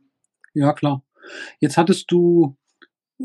Ja, 0.54 0.72
klar. 0.72 1.04
Jetzt 1.60 1.78
hattest 1.78 2.12
du 2.12 2.56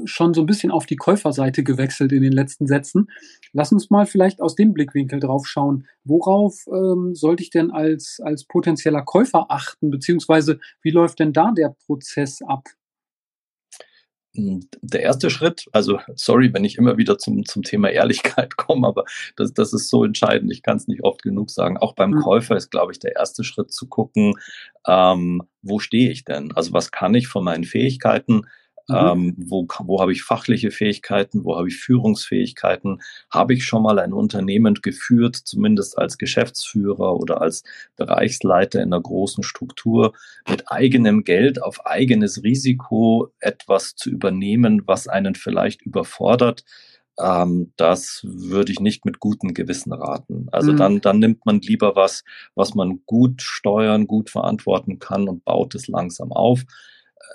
schon 0.04 0.35
so 0.35 0.42
ein 0.42 0.47
bisschen 0.47 0.71
auf 0.71 0.87
die 0.87 0.97
Käuferseite 0.97 1.64
gewechselt 1.64 2.12
in 2.12 2.23
den 2.23 2.33
letzten 2.33 2.66
Sätzen. 2.66 3.09
Lass 3.52 3.73
uns 3.73 3.90
mal 3.90 4.07
vielleicht 4.07 4.40
aus 4.40 4.54
dem 4.54 4.73
Blickwinkel 4.73 5.21
drauf 5.21 5.47
schauen. 5.47 5.87
Worauf 6.04 6.66
ähm, 6.69 7.14
sollte 7.14 7.42
ich 7.42 7.50
denn 7.50 7.71
als, 7.71 8.21
als 8.23 8.45
potenzieller 8.45 9.02
Käufer 9.02 9.47
achten, 9.49 9.90
beziehungsweise 9.90 10.61
wie 10.83 10.90
läuft 10.90 11.19
denn 11.19 11.33
da 11.33 11.52
der 11.52 11.75
Prozess 11.87 12.40
ab? 12.42 12.69
Hm, 14.37 14.60
der 14.80 15.02
erste 15.02 15.28
Schritt, 15.28 15.64
also 15.72 15.99
sorry, 16.14 16.54
wenn 16.54 16.64
ich 16.64 16.78
immer 16.78 16.96
wieder 16.96 17.18
zum, 17.18 17.44
zum 17.44 17.64
Thema 17.64 17.90
Ehrlichkeit 17.90 18.56
komme, 18.56 18.87
aber 18.87 19.04
das, 19.37 19.52
das 19.52 19.72
ist 19.72 19.88
so 19.88 20.04
entscheidend, 20.04 20.52
ich 20.52 20.62
kann 20.62 20.76
es 20.76 20.87
nicht 20.87 21.02
oft 21.02 21.22
genug 21.22 21.50
sagen. 21.50 21.76
Auch 21.78 21.94
beim 21.94 22.10
mhm. 22.10 22.20
Käufer 22.20 22.56
ist, 22.56 22.70
glaube 22.70 22.92
ich, 22.92 23.00
der 23.00 23.16
erste 23.16 23.42
Schritt 23.42 23.72
zu 23.72 23.88
gucken, 23.88 24.34
ähm, 24.87 25.42
wo 25.62 25.80
stehe 25.80 26.10
ich 26.10 26.25
denn? 26.25 26.52
Also 26.52 26.72
was 26.72 26.92
kann 26.92 27.14
ich 27.14 27.26
von 27.26 27.44
meinen 27.44 27.64
Fähigkeiten 27.64 28.42
Mhm. 28.90 28.97
Ähm, 28.97 29.35
wo, 29.38 29.66
wo 29.85 30.00
habe 30.00 30.12
ich 30.12 30.23
fachliche 30.23 30.70
Fähigkeiten? 30.70 31.44
Wo 31.44 31.56
habe 31.56 31.68
ich 31.68 31.76
Führungsfähigkeiten? 31.76 33.00
Habe 33.30 33.54
ich 33.54 33.64
schon 33.64 33.82
mal 33.82 33.99
ein 33.99 34.12
Unternehmen 34.12 34.75
geführt, 34.75 35.37
zumindest 35.37 35.97
als 35.97 36.18
Geschäftsführer 36.18 37.16
oder 37.16 37.40
als 37.40 37.62
Bereichsleiter 37.97 38.82
in 38.82 38.92
einer 38.92 39.00
großen 39.00 39.44
Struktur, 39.44 40.12
mit 40.49 40.70
eigenem 40.70 41.25
Geld 41.25 41.62
auf 41.62 41.87
eigenes 41.87 42.42
Risiko 42.42 43.28
etwas 43.38 43.94
zu 43.94 44.11
übernehmen, 44.11 44.82
was 44.87 45.06
einen 45.06 45.35
vielleicht 45.35 45.82
überfordert? 45.82 46.64
Ähm, 47.20 47.73
das 47.76 48.23
würde 48.25 48.73
ich 48.73 48.80
nicht 48.80 49.04
mit 49.04 49.20
gutem 49.20 49.54
Gewissen 49.54 49.92
raten. 49.92 50.49
Also 50.52 50.73
mhm. 50.73 50.76
dann, 50.76 51.00
dann 51.00 51.18
nimmt 51.18 51.44
man 51.47 51.61
lieber 51.61 51.97
was, 51.97 52.25
was 52.54 52.75
man 52.75 53.00
gut 53.06 53.42
steuern, 53.42 54.06
gut 54.06 54.30
verantworten 54.30 54.99
kann 54.99 55.28
und 55.28 55.44
baut 55.44 55.75
es 55.75 55.87
langsam 55.88 56.32
auf. 56.32 56.64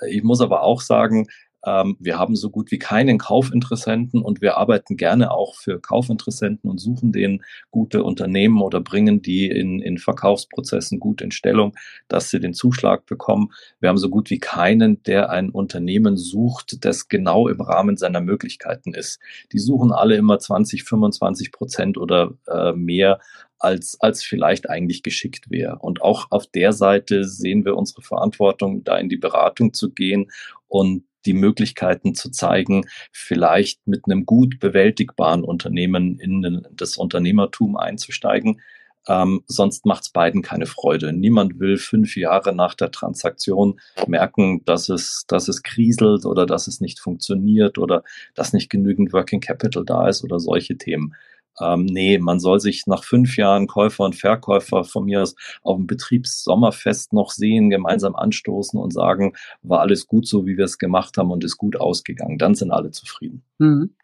Äh, 0.02 0.10
ich 0.10 0.22
muss 0.22 0.40
aber 0.40 0.62
auch 0.62 0.80
sagen, 0.80 1.28
ähm, 1.66 1.96
wir 1.98 2.18
haben 2.18 2.36
so 2.36 2.50
gut 2.50 2.70
wie 2.70 2.78
keinen 2.78 3.18
Kaufinteressenten 3.18 4.22
und 4.22 4.40
wir 4.40 4.56
arbeiten 4.56 4.96
gerne 4.96 5.32
auch 5.32 5.56
für 5.56 5.80
Kaufinteressenten 5.80 6.70
und 6.70 6.78
suchen 6.78 7.12
denen 7.12 7.42
gute 7.70 8.04
Unternehmen 8.04 8.62
oder 8.62 8.80
bringen 8.80 9.20
die 9.20 9.48
in, 9.48 9.80
in 9.80 9.98
Verkaufsprozessen 9.98 11.00
gut 11.00 11.20
in 11.20 11.32
Stellung, 11.32 11.74
dass 12.08 12.30
sie 12.30 12.40
den 12.40 12.54
Zuschlag 12.54 13.04
bekommen. 13.06 13.50
Wir 13.80 13.88
haben 13.88 13.98
so 13.98 14.08
gut 14.08 14.30
wie 14.30 14.38
keinen, 14.38 15.02
der 15.02 15.30
ein 15.30 15.50
Unternehmen 15.50 16.16
sucht, 16.16 16.84
das 16.84 17.08
genau 17.08 17.48
im 17.48 17.60
Rahmen 17.60 17.96
seiner 17.96 18.20
Möglichkeiten 18.20 18.94
ist. 18.94 19.18
Die 19.52 19.58
suchen 19.58 19.92
alle 19.92 20.16
immer 20.16 20.38
20, 20.38 20.84
25 20.84 21.50
Prozent 21.50 21.98
oder 21.98 22.32
äh, 22.46 22.72
mehr 22.72 23.18
als, 23.58 23.96
als 24.00 24.22
vielleicht 24.22 24.68
eigentlich 24.68 25.02
geschickt 25.02 25.50
wäre. 25.50 25.78
Und 25.80 26.02
auch 26.02 26.26
auf 26.30 26.46
der 26.46 26.72
Seite 26.72 27.24
sehen 27.24 27.64
wir 27.64 27.76
unsere 27.76 28.02
Verantwortung, 28.02 28.84
da 28.84 28.96
in 28.98 29.08
die 29.08 29.16
Beratung 29.16 29.72
zu 29.72 29.90
gehen 29.90 30.30
und 30.68 31.04
die 31.26 31.34
Möglichkeiten 31.34 32.14
zu 32.14 32.30
zeigen, 32.30 32.86
vielleicht 33.12 33.86
mit 33.86 34.04
einem 34.06 34.24
gut 34.24 34.58
bewältigbaren 34.60 35.44
Unternehmen 35.44 36.18
in 36.18 36.66
das 36.72 36.96
Unternehmertum 36.96 37.76
einzusteigen. 37.76 38.60
Ähm, 39.08 39.42
sonst 39.46 39.86
macht 39.86 40.04
es 40.04 40.10
beiden 40.10 40.42
keine 40.42 40.66
Freude. 40.66 41.12
Niemand 41.12 41.60
will 41.60 41.76
fünf 41.76 42.16
Jahre 42.16 42.54
nach 42.54 42.74
der 42.74 42.90
Transaktion 42.90 43.78
merken, 44.06 44.64
dass 44.64 44.88
es, 44.88 45.24
dass 45.28 45.48
es 45.48 45.62
kriselt 45.62 46.26
oder 46.26 46.44
dass 46.44 46.66
es 46.66 46.80
nicht 46.80 46.98
funktioniert 46.98 47.78
oder 47.78 48.02
dass 48.34 48.52
nicht 48.52 48.68
genügend 48.68 49.12
Working 49.12 49.40
Capital 49.40 49.84
da 49.84 50.08
ist 50.08 50.24
oder 50.24 50.40
solche 50.40 50.76
Themen. 50.76 51.14
Ähm, 51.60 51.84
nee, 51.84 52.18
man 52.18 52.38
soll 52.38 52.60
sich 52.60 52.86
nach 52.86 53.04
fünf 53.04 53.36
Jahren 53.36 53.66
Käufer 53.66 54.04
und 54.04 54.16
Verkäufer 54.16 54.84
von 54.84 55.04
mir 55.04 55.22
aus 55.22 55.34
auf 55.62 55.76
dem 55.76 55.86
Betriebssommerfest 55.86 57.12
noch 57.12 57.30
sehen, 57.30 57.70
gemeinsam 57.70 58.14
anstoßen 58.14 58.78
und 58.78 58.92
sagen, 58.92 59.34
war 59.62 59.80
alles 59.80 60.06
gut 60.06 60.26
so, 60.26 60.46
wie 60.46 60.56
wir 60.56 60.64
es 60.64 60.78
gemacht 60.78 61.16
haben 61.16 61.30
und 61.30 61.44
ist 61.44 61.56
gut 61.56 61.76
ausgegangen. 61.76 62.38
Dann 62.38 62.54
sind 62.54 62.70
alle 62.70 62.90
zufrieden. 62.90 63.42
Mhm. 63.58 63.94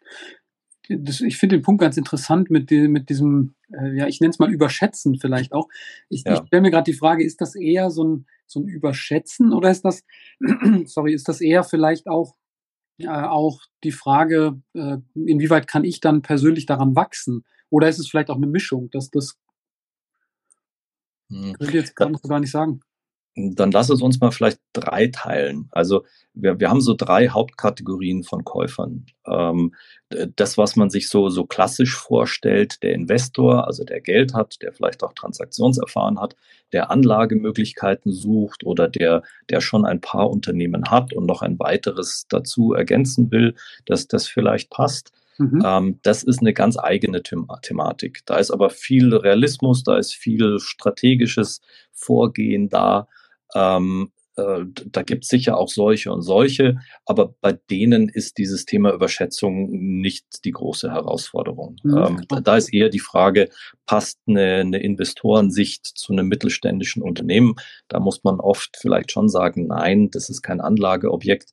Das, 0.88 1.20
ich 1.20 1.38
finde 1.38 1.56
den 1.56 1.62
Punkt 1.62 1.80
ganz 1.80 1.96
interessant 1.96 2.50
mit, 2.50 2.70
die, 2.70 2.88
mit 2.88 3.08
diesem, 3.08 3.54
äh, 3.72 3.96
ja, 3.96 4.06
ich 4.08 4.20
nenne 4.20 4.30
es 4.30 4.38
mal 4.38 4.52
Überschätzen 4.52 5.18
vielleicht 5.18 5.52
auch. 5.52 5.68
Ich, 6.08 6.24
ja. 6.24 6.34
ich 6.34 6.46
stelle 6.46 6.62
mir 6.62 6.70
gerade 6.70 6.90
die 6.90 6.98
Frage, 6.98 7.24
ist 7.24 7.40
das 7.40 7.54
eher 7.54 7.90
so 7.90 8.04
ein, 8.04 8.26
so 8.46 8.60
ein 8.60 8.66
Überschätzen 8.66 9.52
oder 9.52 9.70
ist 9.70 9.84
das, 9.84 10.04
sorry, 10.86 11.14
ist 11.14 11.28
das 11.28 11.40
eher 11.40 11.64
vielleicht 11.64 12.08
auch 12.08 12.34
äh, 12.98 13.08
auch 13.08 13.60
die 13.84 13.92
Frage, 13.92 14.60
äh, 14.74 14.98
inwieweit 15.14 15.66
kann 15.66 15.84
ich 15.84 16.00
dann 16.00 16.22
persönlich 16.22 16.66
daran 16.66 16.94
wachsen? 16.94 17.44
Oder 17.70 17.88
ist 17.88 17.98
es 17.98 18.08
vielleicht 18.08 18.30
auch 18.30 18.36
eine 18.36 18.46
Mischung? 18.46 18.90
Dass 18.90 19.10
das 19.10 19.38
hm. 21.28 21.54
könnte 21.54 21.64
ich 21.64 21.72
jetzt 21.72 21.96
gar 21.96 22.10
nicht, 22.10 22.22
gar 22.22 22.40
nicht 22.40 22.50
sagen. 22.50 22.80
Dann 23.34 23.70
lass 23.70 23.88
es 23.88 24.02
uns 24.02 24.20
mal 24.20 24.30
vielleicht 24.30 24.60
drei 24.74 25.06
teilen. 25.06 25.68
Also 25.70 26.04
wir, 26.34 26.60
wir 26.60 26.68
haben 26.68 26.82
so 26.82 26.94
drei 26.94 27.28
Hauptkategorien 27.28 28.24
von 28.24 28.44
Käufern. 28.44 29.06
Ähm, 29.26 29.74
das, 30.36 30.58
was 30.58 30.76
man 30.76 30.90
sich 30.90 31.08
so, 31.08 31.30
so 31.30 31.44
klassisch 31.44 31.96
vorstellt, 31.96 32.82
der 32.82 32.92
Investor, 32.92 33.66
also 33.66 33.84
der 33.84 34.00
Geld 34.00 34.34
hat, 34.34 34.60
der 34.60 34.72
vielleicht 34.72 35.02
auch 35.02 35.14
Transaktionserfahren 35.14 36.20
hat, 36.20 36.36
der 36.72 36.90
Anlagemöglichkeiten 36.90 38.12
sucht 38.12 38.64
oder 38.64 38.88
der, 38.88 39.22
der 39.48 39.60
schon 39.60 39.86
ein 39.86 40.00
paar 40.00 40.30
Unternehmen 40.30 40.90
hat 40.90 41.14
und 41.14 41.26
noch 41.26 41.40
ein 41.42 41.58
weiteres 41.58 42.26
dazu 42.28 42.74
ergänzen 42.74 43.30
will, 43.30 43.54
dass 43.86 44.08
das 44.08 44.26
vielleicht 44.26 44.70
passt. 44.70 45.12
Mhm. 45.38 45.62
Ähm, 45.64 45.98
das 46.02 46.22
ist 46.22 46.40
eine 46.40 46.52
ganz 46.52 46.78
eigene 46.78 47.22
The 47.24 47.42
Thematik. 47.62 48.20
Da 48.26 48.36
ist 48.36 48.50
aber 48.50 48.70
viel 48.70 49.14
Realismus, 49.14 49.82
da 49.84 49.96
ist 49.96 50.14
viel 50.14 50.58
strategisches 50.58 51.60
Vorgehen 51.92 52.68
da. 52.68 53.08
Ähm, 53.54 54.12
äh, 54.36 54.64
da 54.86 55.02
gibt 55.02 55.24
es 55.24 55.30
sicher 55.30 55.58
auch 55.58 55.68
solche 55.68 56.10
und 56.10 56.22
solche, 56.22 56.78
aber 57.04 57.34
bei 57.40 57.52
denen 57.52 58.08
ist 58.08 58.38
dieses 58.38 58.64
Thema 58.64 58.92
Überschätzung 58.92 59.70
nicht 59.70 60.44
die 60.44 60.52
große 60.52 60.90
Herausforderung. 60.90 61.76
Mhm. 61.82 62.24
Ähm, 62.30 62.42
da, 62.42 62.56
ist 62.56 62.72
eher 62.72 62.88
die 62.88 62.98
Frage, 62.98 63.50
passt 63.84 64.20
eine, 64.26 64.60
eine 64.60 64.82
Investorensicht 64.82 65.84
zu 65.84 66.12
einem 66.12 66.28
mittelständischen 66.28 67.02
Unternehmen? 67.02 67.56
Da 67.88 68.00
muss 68.00 68.24
man 68.24 68.40
oft 68.40 68.76
vielleicht 68.80 69.12
schon 69.12 69.28
sagen, 69.28 69.66
nein, 69.66 70.10
das 70.10 70.30
ist 70.30 70.40
kein 70.40 70.62
Anlageobjekt. 70.62 71.52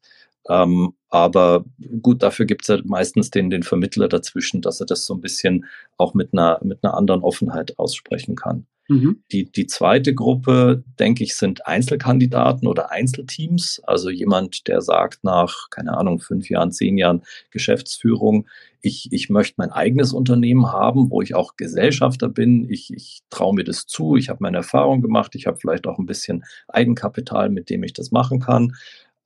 Ähm, 0.49 0.93
aber 1.09 1.63
gut, 2.01 2.23
dafür 2.23 2.45
gibt 2.45 2.63
es 2.63 2.67
ja 2.67 2.79
meistens 2.83 3.29
den, 3.29 3.49
den 3.49 3.63
Vermittler 3.63 4.09
dazwischen, 4.09 4.61
dass 4.61 4.79
er 4.79 4.87
das 4.87 5.05
so 5.05 5.13
ein 5.13 5.21
bisschen 5.21 5.65
auch 5.97 6.13
mit 6.13 6.33
einer, 6.33 6.59
mit 6.63 6.83
einer 6.83 6.95
anderen 6.95 7.21
Offenheit 7.21 7.77
aussprechen 7.77 8.35
kann. 8.35 8.65
Mhm. 8.89 9.21
Die, 9.31 9.51
die 9.51 9.67
zweite 9.67 10.15
Gruppe, 10.15 10.83
denke 10.99 11.23
ich, 11.23 11.35
sind 11.35 11.67
Einzelkandidaten 11.67 12.67
oder 12.67 12.91
Einzelteams. 12.91 13.79
Also 13.85 14.09
jemand, 14.09 14.67
der 14.67 14.81
sagt 14.81 15.23
nach, 15.23 15.69
keine 15.69 15.95
Ahnung, 15.95 16.19
fünf 16.19 16.49
Jahren, 16.49 16.71
zehn 16.71 16.97
Jahren 16.97 17.21
Geschäftsführung, 17.51 18.47
ich, 18.81 19.09
ich 19.11 19.29
möchte 19.29 19.55
mein 19.57 19.71
eigenes 19.71 20.13
Unternehmen 20.13 20.71
haben, 20.71 21.11
wo 21.11 21.21
ich 21.21 21.35
auch 21.35 21.55
Gesellschafter 21.55 22.29
bin. 22.29 22.67
Ich, 22.69 22.91
ich 22.93 23.21
traue 23.29 23.53
mir 23.53 23.63
das 23.63 23.85
zu. 23.85 24.15
Ich 24.15 24.29
habe 24.29 24.39
meine 24.41 24.57
Erfahrung 24.57 25.01
gemacht. 25.01 25.35
Ich 25.35 25.47
habe 25.47 25.57
vielleicht 25.59 25.85
auch 25.85 25.99
ein 25.99 26.05
bisschen 26.05 26.43
Eigenkapital, 26.67 27.49
mit 27.49 27.69
dem 27.69 27.83
ich 27.83 27.93
das 27.93 28.11
machen 28.11 28.39
kann. 28.39 28.73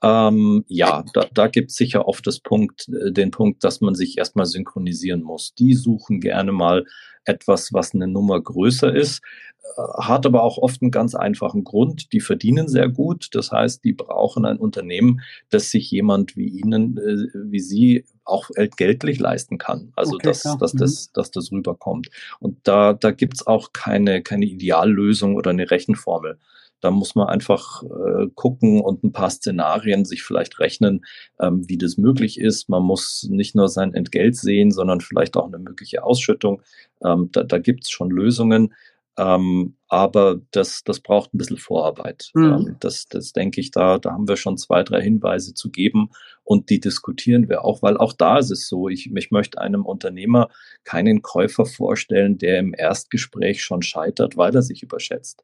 Ähm, 0.03 0.65
ja, 0.67 1.05
da, 1.13 1.27
da 1.33 1.48
gibt 1.48 1.72
es 1.72 1.77
sicher 1.77 2.07
oft 2.07 2.27
das 2.27 2.41
Punkt, 2.41 2.89
äh, 2.89 3.12
den 3.12 3.31
Punkt, 3.31 3.63
dass 3.63 3.79
man 3.79 3.95
sich 3.95 4.17
erstmal 4.17 4.45
synchronisieren 4.45 5.24
muss. 5.24 5.55
Die 5.55 5.74
suchen 5.74 6.19
gerne 6.19 6.51
mal 6.51 6.86
etwas, 7.24 7.72
was 7.72 7.93
eine 7.93 8.10
Nummer 8.10 8.41
größer 8.41 8.93
ist, 8.93 9.22
äh, 9.63 9.81
hat 10.01 10.25
aber 10.25 10.43
auch 10.43 10.57
oft 10.57 10.81
einen 10.81 10.91
ganz 10.91 11.15
einfachen 11.15 11.63
Grund. 11.63 12.12
Die 12.12 12.19
verdienen 12.19 12.67
sehr 12.67 12.89
gut. 12.89 13.29
Das 13.31 13.53
heißt, 13.53 13.86
die 13.86 13.93
brauchen 13.93 14.43
ein 14.43 14.57
Unternehmen, 14.57 15.22
das 15.50 15.72
sich 15.72 15.89
jemand 15.89 16.36
wie 16.36 16.50
Ihnen, 16.50 16.98
äh, 16.98 17.29
wie 17.33 17.62
Sie 17.62 18.03
auch 18.25 18.50
geldlich 18.75 19.19
leisten 19.19 19.57
kann. 19.57 19.93
Also 19.95 20.15
okay, 20.15 20.27
dass, 20.27 20.43
dass, 20.60 20.74
mhm. 20.74 20.79
das, 20.79 21.12
dass 21.13 21.31
das 21.31 21.50
rüberkommt. 21.53 22.10
Und 22.39 22.57
da, 22.63 22.91
da 22.91 23.12
gibt's 23.12 23.48
auch 23.48 23.72
keine, 23.72 24.22
keine 24.22 24.45
Ideallösung 24.45 25.36
oder 25.36 25.51
eine 25.51 25.72
Rechenformel. 25.72 26.39
Da 26.84 26.92
muss 26.92 27.16
man 27.16 27.28
einfach 27.28 27.84
äh, 27.84 28.28
gucken 28.36 28.82
und 28.82 29.04
ein 29.04 29.13
paar 29.13 29.30
Szenarien 29.30 30.04
sich 30.04 30.24
vielleicht 30.24 30.60
rechnen, 30.60 31.06
ähm, 31.40 31.68
wie 31.70 31.78
das 31.78 31.98
möglich 31.98 32.40
ist. 32.40 32.68
Man 32.68 32.84
muss 32.84 33.28
nicht 33.30 33.56
nur 33.56 33.70
sein 33.70 33.94
Entgelt 33.94 34.36
sehen, 34.36 34.70
sondern 34.70 35.00
vielleicht 35.00 35.38
auch 35.38 35.48
eine 35.48 35.60
mögliche 35.60 36.04
Ausschüttung. 36.04 36.62
Ähm, 37.04 37.30
da 37.32 37.44
da 37.44 37.58
gibt 37.58 37.86
es 37.86 37.90
schon 37.90 38.10
Lösungen. 38.10 38.74
Ähm, 39.18 39.75
aber 39.90 40.42
das, 40.52 40.84
das 40.84 41.00
braucht 41.00 41.34
ein 41.34 41.38
bisschen 41.38 41.58
Vorarbeit. 41.58 42.32
Mhm. 42.34 42.44
Ähm, 42.44 42.75
das, 42.80 43.08
das 43.08 43.32
denke 43.32 43.62
ich, 43.62 43.70
da, 43.70 44.00
da 44.00 44.12
haben 44.12 44.28
wir 44.28 44.38
schon 44.38 44.58
zwei, 44.58 44.84
drei 44.84 45.02
Hinweise 45.02 45.54
zu 45.54 45.70
geben 45.70 46.10
und 46.44 46.70
die 46.72 46.80
diskutieren 46.80 47.48
wir 47.48 47.63
auch, 47.63 47.84
weil 47.84 47.98
auch 47.98 48.13
da 48.13 48.40
ist 48.40 48.50
es 48.50 48.68
so, 48.68 48.90
ich, 48.90 49.12
ich 49.16 49.32
möchte 49.32 49.62
einem 49.62 49.86
Unternehmer 49.86 50.50
keinen 50.84 51.22
Käufer 51.22 51.66
vorstellen, 51.66 52.40
der 52.40 52.58
im 52.58 52.74
Erstgespräch 52.75 53.63
schon 53.63 53.84
scheitert, 53.84 54.36
weil 54.36 54.56
er 54.56 54.63
sich 54.63 54.82
überschätzt. 54.82 55.44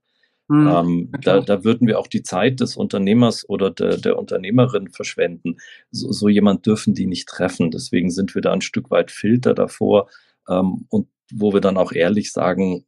Mhm, 0.49 0.67
ähm, 0.67 1.11
da, 1.21 1.41
da 1.41 1.63
würden 1.63 1.87
wir 1.87 1.99
auch 1.99 2.07
die 2.07 2.23
Zeit 2.23 2.59
des 2.59 2.75
Unternehmers 2.75 3.47
oder 3.47 3.69
de, 3.69 4.01
der 4.01 4.17
Unternehmerin 4.17 4.89
verschwenden. 4.89 5.57
So, 5.91 6.11
so 6.11 6.27
jemand 6.27 6.65
dürfen 6.65 6.95
die 6.95 7.05
nicht 7.05 7.29
treffen. 7.29 7.69
Deswegen 7.69 8.09
sind 8.09 8.33
wir 8.33 8.41
da 8.41 8.51
ein 8.51 8.61
Stück 8.61 8.89
weit 8.89 9.11
Filter 9.11 9.53
davor 9.53 10.09
ähm, 10.49 10.87
und 10.89 11.07
wo 11.31 11.53
wir 11.53 11.61
dann 11.61 11.77
auch 11.77 11.91
ehrlich 11.91 12.31
sagen, 12.31 12.85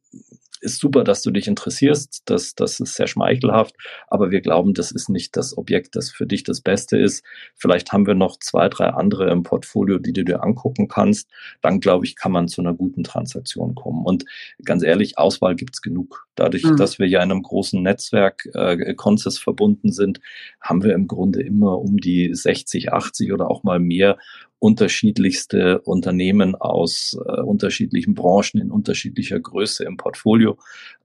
ist 0.62 0.78
super, 0.78 1.04
dass 1.04 1.22
du 1.22 1.30
dich 1.30 1.48
interessierst, 1.48 2.22
das, 2.26 2.54
das 2.54 2.80
ist 2.80 2.94
sehr 2.94 3.06
schmeichelhaft, 3.06 3.74
aber 4.08 4.30
wir 4.30 4.40
glauben, 4.40 4.74
das 4.74 4.92
ist 4.92 5.08
nicht 5.08 5.36
das 5.36 5.58
Objekt, 5.58 5.96
das 5.96 6.10
für 6.10 6.26
dich 6.26 6.44
das 6.44 6.60
Beste 6.60 6.96
ist. 6.96 7.24
Vielleicht 7.56 7.92
haben 7.92 8.06
wir 8.06 8.14
noch 8.14 8.38
zwei, 8.38 8.68
drei 8.68 8.88
andere 8.88 9.30
im 9.30 9.42
Portfolio, 9.42 9.98
die 9.98 10.12
du 10.12 10.24
dir 10.24 10.42
angucken 10.42 10.88
kannst. 10.88 11.28
Dann, 11.60 11.80
glaube 11.80 12.06
ich, 12.06 12.16
kann 12.16 12.32
man 12.32 12.48
zu 12.48 12.60
einer 12.60 12.74
guten 12.74 13.02
Transaktion 13.02 13.74
kommen. 13.74 14.04
Und 14.04 14.24
ganz 14.64 14.82
ehrlich, 14.82 15.18
Auswahl 15.18 15.56
gibt's 15.56 15.82
genug. 15.82 16.26
Dadurch, 16.36 16.64
mhm. 16.64 16.76
dass 16.76 16.98
wir 16.98 17.08
ja 17.08 17.22
in 17.22 17.30
einem 17.30 17.42
großen 17.42 17.82
Netzwerk 17.82 18.48
äh, 18.54 18.94
Consys 18.94 19.38
verbunden 19.38 19.92
sind, 19.92 20.20
haben 20.60 20.82
wir 20.82 20.94
im 20.94 21.08
Grunde 21.08 21.42
immer 21.42 21.78
um 21.78 21.98
die 21.98 22.32
60, 22.32 22.92
80 22.92 23.32
oder 23.32 23.50
auch 23.50 23.64
mal 23.64 23.80
mehr 23.80 24.16
unterschiedlichste 24.62 25.80
Unternehmen 25.80 26.54
aus 26.54 27.18
äh, 27.26 27.40
unterschiedlichen 27.40 28.14
Branchen 28.14 28.60
in 28.60 28.70
unterschiedlicher 28.70 29.40
Größe 29.40 29.82
im 29.84 29.96
Portfolio. 29.96 30.56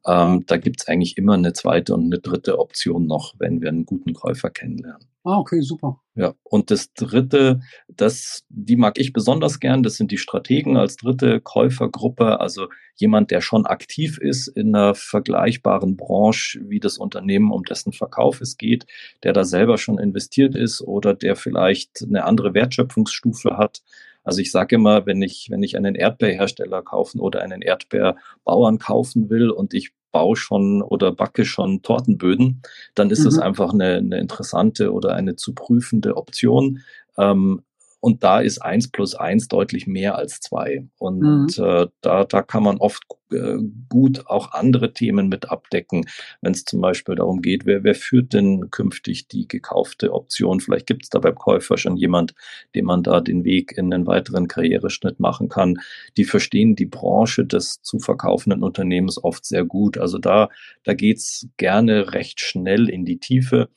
Ähm, 0.05 0.43
da 0.45 0.57
gibt's 0.57 0.87
eigentlich 0.87 1.17
immer 1.17 1.33
eine 1.33 1.53
zweite 1.53 1.95
und 1.95 2.05
eine 2.05 2.19
dritte 2.19 2.59
Option 2.59 3.07
noch, 3.07 3.33
wenn 3.39 3.59
wir 3.59 3.69
einen 3.69 3.87
guten 3.87 4.13
Käufer 4.13 4.51
kennenlernen. 4.51 5.07
Ah, 5.23 5.39
okay, 5.39 5.61
super. 5.61 5.99
Ja, 6.17 6.33
und 6.41 6.71
das 6.71 6.93
dritte, 6.93 7.59
das, 7.87 8.43
die 8.49 8.75
mag 8.75 8.97
ich 8.97 9.13
besonders 9.13 9.59
gern, 9.59 9.83
das 9.83 9.97
sind 9.97 10.09
die 10.09 10.17
Strategen 10.17 10.75
als 10.75 10.97
dritte 10.97 11.39
Käufergruppe, 11.39 12.39
also 12.39 12.69
jemand, 12.95 13.29
der 13.29 13.39
schon 13.39 13.67
aktiv 13.67 14.17
ist 14.17 14.47
in 14.47 14.73
einer 14.73 14.95
vergleichbaren 14.95 15.95
Branche 15.95 16.59
wie 16.63 16.79
das 16.79 16.97
Unternehmen, 16.97 17.51
um 17.51 17.63
dessen 17.63 17.93
Verkauf 17.93 18.41
es 18.41 18.57
geht, 18.57 18.87
der 19.21 19.31
da 19.31 19.43
selber 19.43 19.77
schon 19.77 19.99
investiert 19.99 20.55
ist 20.55 20.81
oder 20.81 21.13
der 21.13 21.35
vielleicht 21.35 22.01
eine 22.01 22.25
andere 22.25 22.55
Wertschöpfungsstufe 22.55 23.55
hat. 23.55 23.83
Also 24.23 24.41
ich 24.41 24.51
sage 24.51 24.75
immer, 24.75 25.05
wenn 25.05 25.21
ich, 25.21 25.49
wenn 25.51 25.61
ich 25.61 25.77
einen 25.77 25.93
Erdbeerhersteller 25.93 26.81
kaufen 26.81 27.19
oder 27.19 27.43
einen 27.43 27.61
Erdbeerbauern 27.61 28.79
kaufen 28.79 29.29
will 29.29 29.51
und 29.51 29.75
ich 29.75 29.91
baue 30.11 30.35
schon 30.35 30.81
oder 30.81 31.11
backe 31.11 31.45
schon 31.45 31.81
Tortenböden, 31.81 32.61
dann 32.95 33.09
ist 33.09 33.21
mhm. 33.21 33.25
das 33.25 33.39
einfach 33.39 33.73
eine, 33.73 33.95
eine 33.95 34.19
interessante 34.19 34.91
oder 34.93 35.13
eine 35.13 35.35
zu 35.35 35.53
prüfende 35.53 36.17
Option. 36.17 36.81
Ähm, 37.17 37.63
und 38.07 38.23
da 38.23 38.39
ist 38.39 38.59
eins 38.59 38.87
plus 38.87 39.15
eins 39.15 39.49
deutlich 39.49 39.85
mehr 39.85 40.15
als 40.15 40.39
zwei. 40.39 40.87
Und 40.97 41.19
mhm. 41.19 41.47
äh, 41.61 41.87
da, 41.99 42.23
da 42.23 42.41
kann 42.41 42.63
man 42.63 42.77
oft 42.77 43.03
äh, 43.33 43.57
gut 43.89 44.27
auch 44.27 44.53
andere 44.53 44.93
Themen 44.93 45.27
mit 45.27 45.51
abdecken, 45.51 46.05
wenn 46.39 46.53
es 46.53 46.63
zum 46.63 46.79
Beispiel 46.79 47.15
darum 47.15 47.41
geht, 47.41 47.65
wer, 47.65 47.83
wer 47.83 47.95
führt 47.95 48.31
denn 48.31 48.71
künftig 48.71 49.27
die 49.27 49.45
gekaufte 49.45 50.13
Option? 50.13 50.61
Vielleicht 50.61 50.87
gibt 50.87 51.03
es 51.03 51.09
da 51.09 51.19
beim 51.19 51.35
Käufer 51.35 51.75
schon 51.75 51.97
jemand, 51.97 52.33
dem 52.75 52.85
man 52.85 53.03
da 53.03 53.19
den 53.19 53.43
Weg 53.43 53.77
in 53.77 53.93
einen 53.93 54.07
weiteren 54.07 54.47
Karriereschnitt 54.47 55.19
machen 55.19 55.49
kann. 55.49 55.75
Die 56.15 56.23
verstehen 56.23 56.77
die 56.77 56.85
Branche 56.85 57.45
des 57.45 57.81
zu 57.81 57.99
verkaufenden 57.99 58.63
Unternehmens 58.63 59.21
oft 59.21 59.43
sehr 59.45 59.65
gut. 59.65 59.97
Also 59.97 60.17
da, 60.17 60.47
da 60.85 60.93
geht's 60.93 61.49
gerne 61.57 62.13
recht 62.13 62.39
schnell 62.39 62.87
in 62.87 63.03
die 63.03 63.19
Tiefe. 63.19 63.67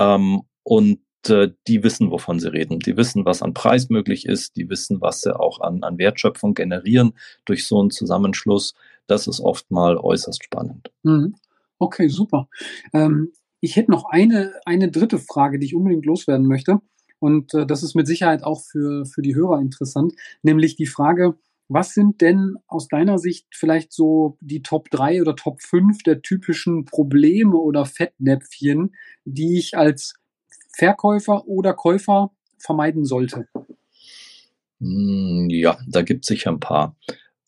Ähm, 0.00 0.42
und 0.64 0.98
äh, 1.28 1.50
die 1.66 1.82
wissen, 1.82 2.10
wovon 2.10 2.38
sie 2.40 2.52
reden. 2.52 2.78
Die 2.80 2.96
wissen, 2.96 3.24
was 3.24 3.42
an 3.42 3.54
Preis 3.54 3.88
möglich 3.88 4.26
ist. 4.26 4.56
Die 4.56 4.68
wissen, 4.68 5.00
was 5.00 5.22
sie 5.22 5.38
auch 5.38 5.60
an, 5.60 5.82
an 5.82 5.98
Wertschöpfung 5.98 6.54
generieren 6.54 7.14
durch 7.44 7.66
so 7.66 7.80
einen 7.80 7.90
Zusammenschluss. 7.90 8.74
Das 9.06 9.26
ist 9.26 9.40
oft 9.40 9.70
mal 9.70 9.96
äußerst 9.96 10.44
spannend. 10.44 10.90
Mhm. 11.02 11.34
Okay, 11.78 12.08
super. 12.08 12.48
Ähm, 12.92 13.32
ich 13.60 13.76
hätte 13.76 13.90
noch 13.90 14.04
eine, 14.08 14.54
eine 14.64 14.90
dritte 14.90 15.18
Frage, 15.18 15.58
die 15.58 15.66
ich 15.66 15.74
unbedingt 15.74 16.06
loswerden 16.06 16.46
möchte. 16.46 16.80
Und 17.18 17.54
äh, 17.54 17.66
das 17.66 17.82
ist 17.82 17.94
mit 17.94 18.06
Sicherheit 18.06 18.44
auch 18.44 18.62
für, 18.64 19.04
für 19.04 19.22
die 19.22 19.34
Hörer 19.34 19.60
interessant, 19.60 20.14
nämlich 20.42 20.76
die 20.76 20.86
Frage, 20.86 21.36
was 21.68 21.92
sind 21.92 22.22
denn 22.22 22.56
aus 22.66 22.88
deiner 22.88 23.18
Sicht 23.18 23.46
vielleicht 23.50 23.92
so 23.92 24.38
die 24.40 24.62
Top 24.62 24.90
3 24.90 25.20
oder 25.20 25.36
Top 25.36 25.60
5 25.60 26.02
der 26.02 26.22
typischen 26.22 26.86
Probleme 26.86 27.56
oder 27.56 27.84
Fettnäpfchen, 27.84 28.94
die 29.24 29.58
ich 29.58 29.76
als 29.76 30.14
Verkäufer 30.78 31.46
oder 31.48 31.74
Käufer 31.74 32.30
vermeiden 32.56 33.04
sollte? 33.04 33.48
Hm, 34.80 35.48
ja, 35.50 35.76
da 35.88 36.02
gibt 36.02 36.24
es 36.24 36.28
sicher 36.28 36.50
ein 36.50 36.60
paar. 36.60 36.96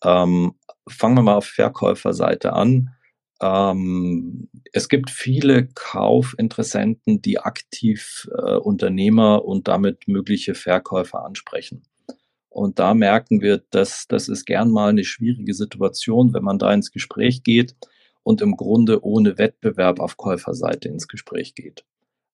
Ähm, 0.03 0.55
fangen 0.89 1.17
wir 1.17 1.23
mal 1.23 1.37
auf 1.37 1.47
Verkäuferseite 1.47 2.53
an. 2.53 2.91
Ähm, 3.41 4.49
es 4.73 4.89
gibt 4.89 5.11
viele 5.11 5.69
Kaufinteressenten, 5.69 7.23
die 7.23 7.39
aktiv 7.39 8.29
äh, 8.37 8.57
Unternehmer 8.57 9.45
und 9.45 9.69
damit 9.69 10.09
mögliche 10.09 10.55
Verkäufer 10.55 11.25
ansprechen. 11.25 11.85
Und 12.49 12.81
da 12.81 12.95
merken 12.95 13.43
wir, 13.43 13.63
dass 13.71 14.09
das 14.09 14.29
ist 14.29 14.45
gern 14.45 14.73
mal 14.73 14.91
eine 14.91 15.05
schwierige 15.05 15.55
Situation, 15.55 16.35
wenn 16.35 16.43
man 16.43 16.59
da 16.59 16.73
ins 16.75 16.91
Gespräch 16.91 17.45
geht 17.45 17.77
und 18.25 18.43
im 18.43 18.57
Grunde 18.57 19.05
ohne 19.05 19.39
Wettbewerb 19.39 20.01
auf 20.01 20.17
Käuferseite 20.17 20.89
ins 20.89 21.07
Gespräch 21.07 21.55
geht. 21.55 21.85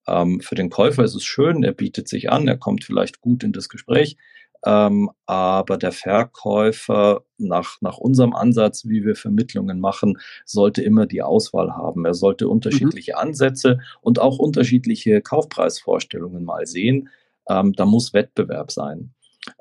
Ähm, 0.06 0.40
für 0.40 0.54
den 0.54 0.70
Käufer 0.70 1.04
ist 1.04 1.14
es 1.14 1.24
schön, 1.24 1.62
er 1.62 1.72
bietet 1.72 2.08
sich 2.08 2.30
an, 2.30 2.46
er 2.48 2.56
kommt 2.56 2.84
vielleicht 2.84 3.20
gut 3.20 3.42
in 3.42 3.52
das 3.52 3.68
Gespräch, 3.68 4.16
ähm, 4.64 5.10
aber 5.26 5.76
der 5.76 5.92
Verkäufer 5.92 7.24
nach, 7.38 7.76
nach 7.80 7.98
unserem 7.98 8.34
Ansatz, 8.34 8.86
wie 8.86 9.04
wir 9.04 9.14
Vermittlungen 9.14 9.80
machen, 9.80 10.18
sollte 10.44 10.82
immer 10.82 11.06
die 11.06 11.22
Auswahl 11.22 11.76
haben. 11.76 12.04
Er 12.04 12.14
sollte 12.14 12.48
unterschiedliche 12.48 13.12
mhm. 13.12 13.18
Ansätze 13.18 13.78
und 14.00 14.18
auch 14.18 14.38
unterschiedliche 14.38 15.20
Kaufpreisvorstellungen 15.20 16.44
mal 16.44 16.66
sehen. 16.66 17.10
Ähm, 17.48 17.74
da 17.74 17.84
muss 17.84 18.12
Wettbewerb 18.12 18.72
sein. 18.72 19.12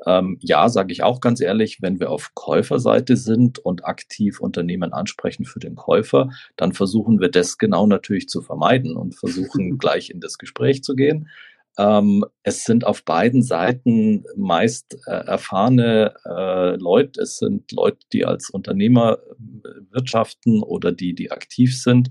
Ähm, 0.06 0.38
ja, 0.42 0.70
sage 0.70 0.92
ich 0.92 1.04
auch 1.04 1.22
ganz 1.22 1.42
ehrlich, 1.42 1.82
wenn 1.82 2.00
wir 2.00 2.10
auf 2.10 2.32
Käuferseite 2.34 3.18
sind 3.18 3.60
und 3.60 3.86
aktiv 3.86 4.40
Unternehmen 4.40 4.94
ansprechen 4.94 5.46
für 5.46 5.60
den 5.60 5.76
Käufer, 5.76 6.30
dann 6.56 6.74
versuchen 6.74 7.20
wir 7.20 7.30
das 7.30 7.58
genau 7.58 7.88
natürlich 7.88 8.28
zu 8.30 8.42
vermeiden 8.42 8.96
und 8.96 9.16
versuchen 9.16 9.78
gleich 9.78 10.10
in 10.10 10.20
das 10.20 10.38
Gespräch 10.38 10.84
zu 10.84 10.96
gehen. 10.96 11.30
Ähm, 11.78 12.24
es 12.44 12.64
sind 12.64 12.86
auf 12.86 13.04
beiden 13.04 13.44
Seiten 13.44 14.24
meist 14.38 14.98
äh, 15.08 15.12
erfahrene 15.12 16.14
äh, 16.26 16.76
Leute. 16.78 17.22
Es 17.22 17.38
sind 17.38 17.72
Leute, 17.74 18.00
die 18.14 18.26
als 18.26 18.50
Unternehmer 18.50 19.18
äh, 19.20 19.70
wirtschaften 19.92 20.64
oder 20.64 20.94
die, 20.94 21.14
die 21.14 21.32
aktiv 21.32 21.78
sind. 21.78 22.10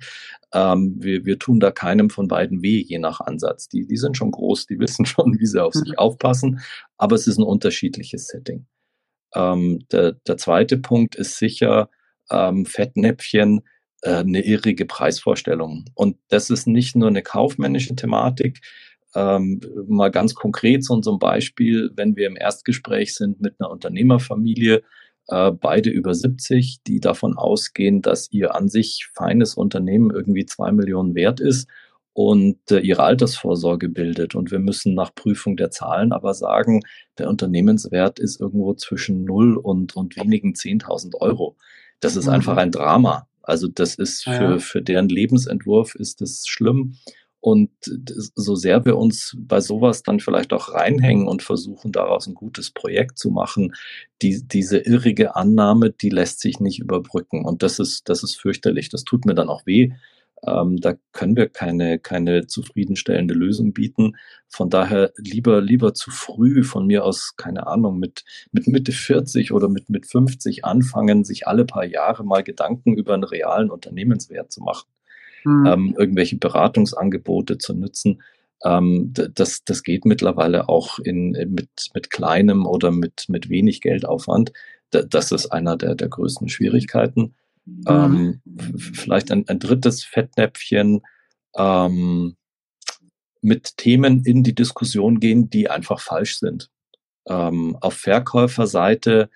Ähm, 0.53 0.97
wir, 0.99 1.25
wir 1.25 1.39
tun 1.39 1.61
da 1.61 1.71
keinem 1.71 2.11
von 2.11 2.29
beiden 2.29 2.63
weh, 2.63 2.85
je 2.87 2.99
nach 2.99 3.21
Ansatz. 3.21 3.69
Die, 3.69 3.87
die 3.87 3.97
sind 3.97 4.17
schon 4.17 4.33
groß, 4.33 4.67
die 4.67 4.79
wissen 4.81 5.07
schon, 5.07 5.39
wie 5.39 5.47
sie 5.47 5.63
auf 5.63 5.73
sich 5.73 5.93
mhm. 5.93 5.99
aufpassen, 5.99 6.61
aber 6.99 7.17
es 7.17 7.27
ist 7.27 7.39
ein 7.39 7.45
unterschiedliches 7.45 8.27
Setting. 8.27 8.67
Ähm, 9.35 9.85
der, 9.91 10.13
der 10.13 10.37
zweite 10.37 10.77
Punkt 10.77 11.15
ist 11.17 11.39
sicher 11.39 11.89
ähm, 12.31 12.67
Fettnäpfchen 12.67 13.63
äh, 14.03 14.17
eine 14.17 14.45
irrige 14.45 14.85
Preisvorstellung. 14.85 15.87
Und 15.95 16.19
das 16.29 16.51
ist 16.51 16.67
nicht 16.67 16.95
nur 16.97 17.09
eine 17.09 17.23
kaufmännische 17.23 17.97
Thematik, 17.97 18.61
ähm, 19.15 19.61
mal 19.89 20.11
ganz 20.11 20.35
konkret 20.35 20.85
so, 20.85 21.01
so 21.03 21.13
ein 21.13 21.19
Beispiel, 21.19 21.91
wenn 21.95 22.17
wir 22.17 22.27
im 22.27 22.37
Erstgespräch 22.37 23.15
sind 23.15 23.41
mit 23.41 23.55
einer 23.59 23.71
Unternehmerfamilie, 23.71 24.83
äh, 25.29 25.53
beide 25.53 25.91
über 25.91 26.15
70, 26.15 26.83
die 26.87 27.01
davon 27.01 27.37
ausgehen, 27.37 28.03
dass 28.03 28.31
ihr 28.31 28.55
an 28.55 28.69
sich 28.69 29.09
feines 29.15 29.55
Unternehmen 29.55 30.11
irgendwie 30.11 30.47
zwei 30.47 30.73
Millionen 30.73 31.15
wert 31.15 31.41
ist 31.41 31.69
und 32.13 32.59
äh, 32.71 32.79
ihre 32.79 33.03
Altersvorsorge 33.03 33.89
bildet. 33.89 34.35
Und 34.35 34.51
wir 34.51 34.59
müssen 34.59 34.95
nach 34.95 35.15
Prüfung 35.15 35.57
der 35.57 35.71
Zahlen 35.71 36.13
aber 36.13 36.35
sagen, 36.35 36.81
der 37.19 37.29
Unternehmenswert 37.29 38.19
ist 38.19 38.41
irgendwo 38.41 38.75
zwischen 38.75 39.25
null 39.25 39.57
und, 39.57 39.97
und 39.97 40.17
wenigen 40.17 40.53
10.000 40.53 41.17
Euro. 41.21 41.57
Das 42.01 42.17
ist 42.17 42.27
mhm. 42.27 42.35
einfach 42.35 42.57
ein 42.57 42.71
Drama. 42.71 43.27
Also 43.43 43.69
das 43.69 43.95
ist 43.97 44.25
für, 44.25 44.31
ja. 44.31 44.59
für 44.59 44.81
deren 44.81 45.09
Lebensentwurf 45.09 45.95
ist 45.95 46.23
es 46.23 46.47
schlimm. 46.47 46.97
Und 47.45 47.73
so 47.83 48.55
sehr 48.55 48.87
wir 48.87 48.97
uns 48.97 49.37
bei 49.39 49.61
sowas 49.61 50.03
dann 50.03 50.19
vielleicht 50.19 50.55
auch 50.55 50.73
reinhängen 50.73 51.29
und 51.29 51.43
versuchen, 51.43 51.93
daraus 51.93 52.27
ein 52.27 52.33
gutes 52.33 52.71
Projekt 52.71 53.19
zu 53.19 53.31
machen, 53.31 53.75
die, 54.23 54.49
diese 54.49 54.79
irrige 54.79 55.37
Annahme, 55.37 55.91
die 55.91 56.09
lässt 56.09 56.41
sich 56.41 56.59
nicht 56.59 56.79
überbrücken. 56.79 57.45
Und 57.45 57.63
das 57.63 57.81
ist, 57.81 58.09
das 58.09 58.23
ist 58.23 58.41
fürchterlich. 58.41 58.89
Das 58.89 59.05
tut 59.05 59.27
mir 59.27 59.35
dann 59.35 59.51
auch 59.51 59.67
weh. 59.67 59.93
Ähm, 60.47 60.81
da 60.81 60.95
können 61.13 61.37
wir 61.37 61.51
keine, 61.51 61.99
keine 61.99 62.47
zufriedenstellende 62.47 63.35
Lösung 63.35 63.75
bieten. 63.75 64.17
Von 64.49 64.71
daher 64.71 65.13
lieber, 65.19 65.61
lieber 65.61 65.93
zu 65.93 66.11
früh 66.11 66.65
von 66.65 66.87
mir 66.87 67.05
aus, 67.05 67.35
keine 67.37 67.67
Ahnung, 67.67 67.99
mit, 67.99 68.25
mit 68.53 68.69
Mitte 68.69 68.93
40 68.93 69.53
oder 69.53 69.69
mit, 69.69 69.91
mit 69.91 70.07
50 70.07 70.65
anfangen, 70.65 71.25
sich 71.25 71.47
alle 71.47 71.67
paar 71.67 71.85
Jahre 71.85 72.25
mal 72.25 72.43
Gedanken 72.43 72.95
über 72.95 73.13
einen 73.13 73.25
realen 73.25 73.71
Unternehmenswert 73.71 74.51
zu 74.51 74.63
machen 74.63 74.89
mhm. 75.45 75.67
ähm, 75.67 75.95
irgendwelche 75.99 76.37
Beratungsangebote 76.37 77.59
zu 77.59 77.75
nutzen. 77.75 78.23
Ähm, 78.65 79.13
das, 79.13 79.65
das 79.65 79.83
geht 79.83 80.05
mittlerweile 80.05 80.69
auch 80.69 80.99
in, 80.99 81.31
mit, 81.51 81.91
mit 81.95 82.11
kleinem 82.11 82.67
oder 82.67 82.91
mit, 82.91 83.27
mit 83.29 83.49
wenig 83.49 83.81
Geldaufwand. 83.81 84.53
Das 84.91 85.33
ist 85.33 85.47
einer 85.47 85.77
der, 85.77 85.95
der 85.95 86.09
größten 86.09 86.49
Schwierigkeiten. 86.49 87.35
Mhm. 87.65 87.85
Ähm, 87.89 88.41
vielleicht 88.79 89.31
ein, 89.31 89.49
ein 89.49 89.59
drittes 89.59 90.05
Fettnäpfchen 90.05 91.03
ähm, 91.57 92.37
mit 93.41 93.77
Themen 93.77 94.25
in 94.25 94.43
die 94.43 94.55
Diskussion 94.55 95.21
gehen, 95.21 95.51
die 95.51 95.69
einfach 95.69 96.01
falsch 96.01 96.39
sind. 96.39 96.71
Ähm, 97.27 97.77
auf 97.81 97.95
Verkäuferseite 97.95 99.31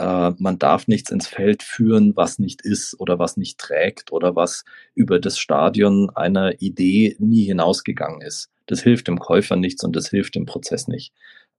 äh, 0.00 0.32
man 0.38 0.58
darf 0.58 0.88
nichts 0.88 1.10
ins 1.10 1.26
Feld 1.26 1.62
führen, 1.62 2.16
was 2.16 2.38
nicht 2.38 2.62
ist 2.62 2.98
oder 2.98 3.18
was 3.18 3.36
nicht 3.36 3.58
trägt 3.58 4.12
oder 4.12 4.34
was 4.34 4.64
über 4.94 5.20
das 5.20 5.38
Stadion 5.38 6.08
einer 6.10 6.62
Idee 6.62 7.16
nie 7.18 7.44
hinausgegangen 7.44 8.22
ist. 8.22 8.48
Das 8.66 8.80
hilft 8.80 9.08
dem 9.08 9.18
Käufer 9.18 9.56
nichts 9.56 9.84
und 9.84 9.94
das 9.94 10.08
hilft 10.08 10.36
dem 10.36 10.46
Prozess 10.46 10.88
nicht. 10.88 11.12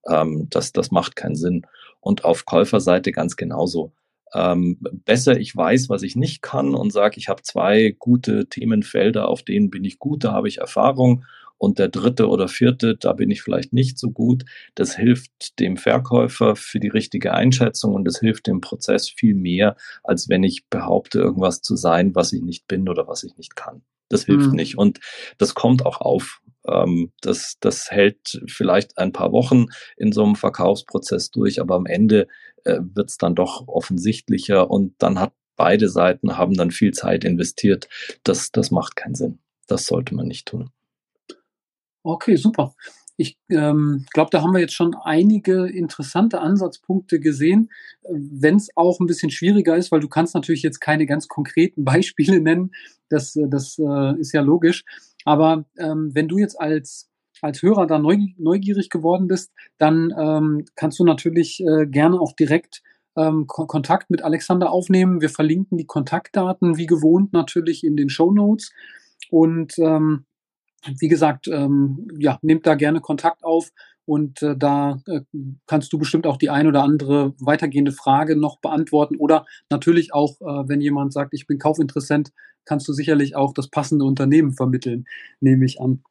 Ähm, 0.10 0.48
das, 0.50 0.72
das 0.72 0.90
macht 0.90 1.16
keinen 1.16 1.36
Sinn. 1.36 1.68
Und 2.00 2.26
auf 2.26 2.46
Käuferseite 2.46 3.12
ganz 3.12 3.36
genauso. 3.36 3.92
Ähm, 4.34 4.78
besser 5.06 5.38
ich 5.38 5.56
weiß, 5.56 5.90
was 5.90 6.02
ich 6.02 6.16
nicht 6.16 6.42
kann 6.42 6.74
und 6.74 6.92
sage, 6.92 7.18
ich 7.18 7.30
habe 7.30 7.44
zwei 7.44 7.96
gute 8.00 8.48
Themenfelder, 8.48 9.28
auf 9.28 9.44
denen 9.44 9.70
bin 9.70 9.84
ich 9.84 10.00
gut, 10.00 10.24
da 10.24 10.32
habe 10.32 10.48
ich 10.48 10.58
Erfahrung 10.58 11.26
und 11.62 11.78
der 11.78 11.90
dritte 11.90 12.28
oder 12.28 12.48
vierte, 12.48 12.96
da 12.96 13.14
bin 13.14 13.30
ich 13.30 13.44
vielleicht 13.44 13.72
nicht 13.72 14.00
so 14.00 14.10
gut. 14.10 14.46
Das 14.74 14.96
hilft 14.96 15.60
dem 15.60 15.78
Verkäufer 15.78 16.56
für 16.56 16.80
die 16.80 16.88
richtige 16.88 17.36
Einschätzung 17.36 17.94
und 17.94 18.08
es 18.08 18.20
hilft 18.20 18.48
dem 18.48 18.62
Prozess 18.62 19.08
viel 19.08 19.36
mehr, 19.36 19.76
als 20.04 20.28
wenn 20.28 20.42
ich 20.42 20.66
behaupte, 20.72 21.20
irgendwas 21.20 21.62
zu 21.62 21.76
sein, 21.76 22.16
was 22.16 22.34
ich 22.34 22.42
nicht 22.42 22.68
bin 22.68 22.90
oder 22.90 23.08
was 23.08 23.24
ich 23.24 23.38
nicht 23.38 23.56
kann. 23.56 23.84
Das 24.10 24.26
hilft 24.26 24.50
mhm. 24.50 24.56
nicht. 24.56 24.80
Und 24.80 25.02
das 25.38 25.54
kommt 25.54 25.86
auch 25.86 26.02
auf. 26.02 26.42
Ähm, 26.68 27.12
das, 27.22 27.58
das 27.60 27.92
hält 27.92 28.42
vielleicht 28.48 28.98
ein 28.98 29.12
paar 29.12 29.32
Wochen 29.32 29.68
in 29.98 30.12
so 30.12 30.24
einem 30.24 30.36
Verkaufsprozess 30.36 31.30
durch, 31.30 31.62
aber 31.62 31.76
am 31.76 31.86
Ende 31.86 32.28
äh, 32.64 32.80
wird 32.82 33.12
es 33.12 33.20
dann 33.20 33.36
doch 33.36 33.68
offensichtlicher 33.68 34.72
und 34.72 34.96
dann 34.98 35.20
hat 35.20 35.34
beide 35.58 35.90
Seiten 35.90 36.40
haben 36.40 36.56
dann 36.56 36.72
viel 36.72 36.92
Zeit 36.92 37.24
investiert. 37.24 37.88
Das, 38.24 38.52
das 38.52 38.72
macht 38.72 38.96
keinen 38.96 39.14
Sinn. 39.14 39.38
Das 39.68 39.86
sollte 39.86 40.16
man 40.16 40.28
nicht 40.28 40.48
tun. 40.48 40.72
Okay, 42.04 42.36
super. 42.36 42.74
Ich 43.18 43.38
ähm, 43.50 44.06
glaube, 44.14 44.30
da 44.32 44.42
haben 44.42 44.54
wir 44.54 44.62
jetzt 44.62 44.74
schon 44.74 44.96
einige 44.96 45.68
interessante 45.68 46.42
Ansatzpunkte 46.42 47.20
gesehen, 47.20 47.70
wenn 48.10 48.56
es 48.56 48.70
auch 48.76 49.00
ein 49.00 49.06
bisschen 49.06 49.30
schwieriger 49.30 49.76
ist, 49.76 49.92
weil 49.92 50.00
du 50.00 50.08
kannst 50.08 50.34
natürlich 50.34 50.64
jetzt 50.64 50.80
keine 50.80 51.06
ganz 51.06 51.28
konkreten 51.28 51.84
Beispiele 51.86 52.40
nennen. 52.40 52.72
Das, 53.10 53.38
das 53.50 53.78
äh, 53.78 54.20
ist 54.20 54.32
ja 54.32 54.42
logisch. 54.42 54.84
Aber 55.26 55.66
ähm, 55.78 56.12
wenn 56.14 56.28
du 56.28 56.38
jetzt 56.38 56.60
als 56.60 57.12
als 57.42 57.64
Hörer 57.64 57.88
da 57.88 57.98
neugierig 57.98 58.90
geworden 58.90 59.28
bist, 59.28 59.52
dann 59.80 60.14
ähm, 60.18 60.66
kannst 60.76 61.00
du 61.00 61.04
natürlich 61.04 61.60
äh, 61.62 61.88
gerne 61.88 62.20
auch 62.20 62.34
direkt 62.34 62.84
ähm, 63.16 63.48
Kontakt 63.48 64.10
mit 64.10 64.22
Alexander 64.22 64.72
aufnehmen. 64.72 65.22
Wir 65.22 65.30
verlinken 65.30 65.78
die 65.78 65.88
Kontaktdaten 65.88 66.78
wie 66.78 66.86
gewohnt 66.86 67.34
natürlich 67.34 67.84
in 67.84 67.96
den 67.98 68.10
Show 68.10 68.32
Notes 68.32 68.72
und 69.30 69.78
ähm, 69.80 70.26
wie 71.00 71.08
gesagt, 71.08 71.48
ähm, 71.48 72.08
ja, 72.18 72.40
nehmt 72.42 72.66
da 72.66 72.76
gerne 72.76 73.02
Kontakt 73.02 73.44
auf 73.44 73.72
und 74.06 74.42
äh, 74.42 74.58
da 74.58 75.00
äh, 75.08 75.22
kannst 75.68 75.94
du 75.94 76.00
bestimmt 76.00 76.26
auch 76.26 76.38
die 76.38 76.50
ein 76.50 76.68
oder 76.68 76.84
andere 76.84 77.34
weitergehende 77.40 77.92
Frage 77.92 78.36
noch 78.36 78.60
beantworten 78.60 79.18
oder 79.18 79.46
natürlich 79.70 80.14
auch, 80.14 80.42
äh, 80.42 80.68
wenn 80.68 80.82
jemand 80.82 81.14
sagt, 81.14 81.34
ich 81.34 81.48
bin 81.48 81.60
Kaufinteressent, 81.60 82.32
kannst 82.66 82.88
du 82.88 82.94
sicherlich 82.94 83.36
auch 83.36 83.54
das 83.54 83.70
passende 83.70 84.06
Unternehmen 84.06 84.54
vermitteln, 84.54 85.06
nehme 85.40 85.66
ich 85.66 85.80
an. 85.80 86.04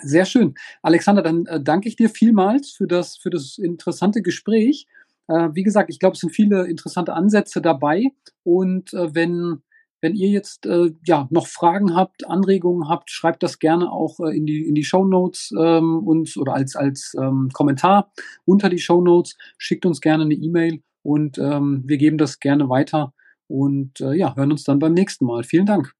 Sehr 0.00 0.24
schön. 0.24 0.54
Alexander, 0.82 1.22
dann 1.22 1.46
äh, 1.46 1.62
danke 1.62 1.88
ich 1.88 1.96
dir 1.96 2.08
vielmals 2.08 2.70
für 2.70 2.86
das, 2.86 3.16
für 3.16 3.30
das 3.30 3.58
interessante 3.58 4.22
Gespräch. 4.22 4.86
Äh, 5.28 5.50
wie 5.52 5.62
gesagt, 5.62 5.90
ich 5.90 5.98
glaube, 5.98 6.14
es 6.14 6.20
sind 6.20 6.30
viele 6.30 6.66
interessante 6.66 7.12
Ansätze 7.12 7.60
dabei 7.60 8.06
und 8.42 8.92
äh, 8.94 9.14
wenn 9.14 9.62
wenn 10.02 10.14
ihr 10.14 10.28
jetzt 10.28 10.66
äh, 10.66 10.90
ja 11.06 11.28
noch 11.30 11.46
Fragen 11.46 11.94
habt, 11.94 12.28
Anregungen 12.28 12.88
habt, 12.88 13.10
schreibt 13.10 13.42
das 13.42 13.58
gerne 13.58 13.90
auch 13.90 14.18
äh, 14.20 14.36
in 14.36 14.44
die 14.44 14.66
in 14.66 14.74
die 14.74 14.84
Show 14.84 15.04
Notes 15.04 15.54
ähm, 15.58 16.00
uns 16.04 16.36
oder 16.36 16.54
als 16.54 16.76
als 16.76 17.14
ähm, 17.18 17.48
Kommentar 17.52 18.12
unter 18.44 18.68
die 18.68 18.78
Show 18.78 19.00
Notes. 19.00 19.36
Schickt 19.56 19.86
uns 19.86 20.00
gerne 20.00 20.24
eine 20.24 20.34
E-Mail 20.34 20.82
und 21.02 21.38
ähm, 21.38 21.84
wir 21.86 21.96
geben 21.96 22.18
das 22.18 22.40
gerne 22.40 22.68
weiter 22.68 23.14
und 23.46 24.00
äh, 24.00 24.14
ja 24.14 24.34
hören 24.36 24.50
uns 24.50 24.64
dann 24.64 24.80
beim 24.80 24.92
nächsten 24.92 25.24
Mal. 25.24 25.44
Vielen 25.44 25.66
Dank. 25.66 25.94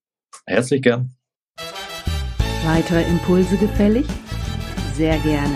Herzlich 0.45 0.81
gern. 0.81 1.15
Weitere 2.65 3.03
Impulse 3.03 3.57
gefällig? 3.57 4.05
Sehr 4.93 5.17
gerne. 5.19 5.55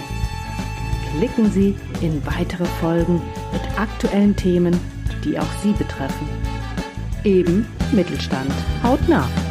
Klicken 1.17 1.51
Sie 1.51 1.75
in 2.01 2.25
weitere 2.25 2.65
Folgen 2.65 3.21
mit 3.51 3.79
aktuellen 3.79 4.35
Themen, 4.35 4.79
die 5.23 5.37
auch 5.37 5.51
Sie 5.63 5.71
betreffen. 5.71 6.27
Eben 7.23 7.65
Mittelstand. 7.93 8.51
Hautnah. 8.83 9.46